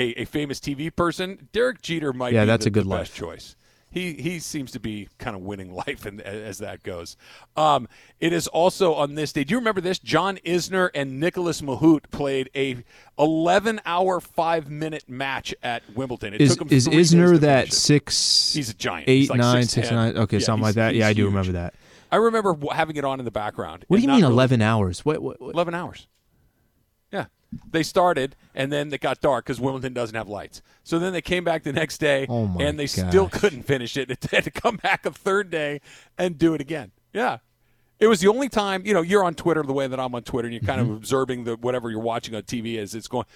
[0.00, 1.48] a, a famous TV person.
[1.52, 3.00] Derek Jeter might Yeah, be that's the, a good the life.
[3.08, 3.56] best choice.
[3.92, 7.16] He he seems to be kind of winning life in, as that goes.
[7.56, 7.88] Um,
[8.20, 9.42] it is also on this day.
[9.42, 9.98] Do you remember this?
[9.98, 12.84] John Isner and Nicolas Mahut played a
[13.18, 16.34] 11 hour five minute match at Wimbledon.
[16.34, 18.52] It Is took is three days to Isner that six?
[18.54, 19.08] He's a giant.
[19.08, 20.16] eight, like nine, six, nine.
[20.16, 20.94] Okay, Yeah, something like that.
[20.94, 21.30] Yeah, I do huge.
[21.30, 21.74] remember that.
[22.12, 23.84] I remember having it on in the background.
[23.88, 25.04] What do you mean really- eleven hours?
[25.04, 25.52] What, what, what?
[25.54, 26.06] 11 hours.
[27.70, 30.62] They started, and then it got dark because Wimbledon doesn't have lights.
[30.84, 34.08] So then they came back the next day, Oh, and they still couldn't finish it.
[34.20, 35.80] They had to come back a third day
[36.16, 36.92] and do it again.
[37.12, 37.38] Yeah.
[37.98, 40.22] It was the only time, you know, you're on Twitter the way that I'm on
[40.22, 40.90] Twitter, and you're kind Mm-hmm.
[40.92, 43.26] of observing the whatever you're watching on TV as it's going.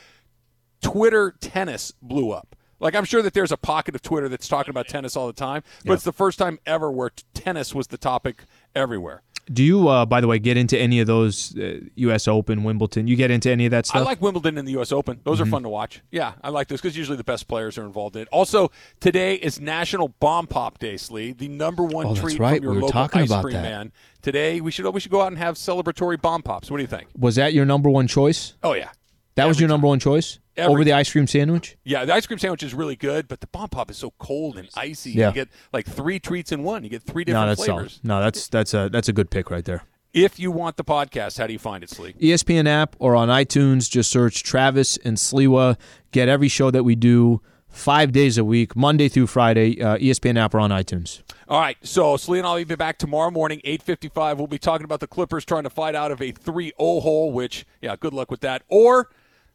[0.81, 2.57] Twitter tennis blew up.
[2.81, 5.33] Like I'm sure that there's a pocket of Twitter that's talking about tennis all the
[5.33, 8.45] time, but it's the first time ever where t- tennis was the topic
[8.75, 9.23] everywhere.
[9.53, 12.27] Do you, uh, by the way, get into any of those uh, U.S.
[12.27, 13.07] Open, Wimbledon?
[13.07, 14.01] You get into any of that stuff?
[14.01, 14.91] I like Wimbledon and the U.S.
[14.91, 15.21] Open.
[15.25, 15.49] Those Mm-hmm.
[15.49, 16.01] are fun to watch.
[16.11, 18.29] Yeah, I like those because usually the best players are involved in it.
[18.33, 18.71] Also,
[19.01, 21.33] today is National Bomb Pop Day, Slee.
[21.33, 22.57] The number one Oh, treat right.
[22.57, 23.63] from your We were local talking ice about cream that.
[23.63, 23.93] man.
[24.23, 26.71] Today, we should we should go out and have celebratory bomb pops.
[26.71, 27.09] What do you think?
[27.19, 28.55] Was that your number one choice?
[28.63, 28.89] Oh yeah,
[29.35, 31.77] That was Every your number one choice Every over the ice cream sandwich.
[31.85, 32.05] yeah.
[32.05, 34.69] The ice cream sandwich is really good, but the bomb pop is so cold and
[34.77, 35.13] icy.
[35.13, 35.29] Yeah.
[35.29, 36.85] You get like three treats in one.
[36.85, 37.93] You get three No, different that's flavors.
[37.95, 38.05] solid.
[38.05, 39.83] No, that's that's a that's a good pick right there.
[40.13, 42.13] If you want the podcast, how do you find it, Slee?
[42.21, 45.77] ESPN app or on iTunes, just search Travis and Sliwa.
[46.13, 49.83] Get every show that we do five days a week, Monday through Friday.
[49.83, 51.23] Uh, ESPN app or on iTunes.
[51.49, 54.37] All right, so Slee and I'll be back tomorrow morning, 8.55.
[54.39, 57.67] We'll be talking about the Clippers trying to fight out of a 3-0 hole, which,
[57.83, 58.63] yeah, good luck with that.
[58.69, 59.11] Or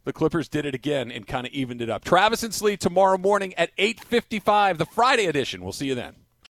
[0.05, 2.03] the Clippers did it again and kind of evened it up.
[2.03, 5.61] Travis and Slee tomorrow morning at 8.55, the Friday edition.
[5.63, 6.15] We'll see you then.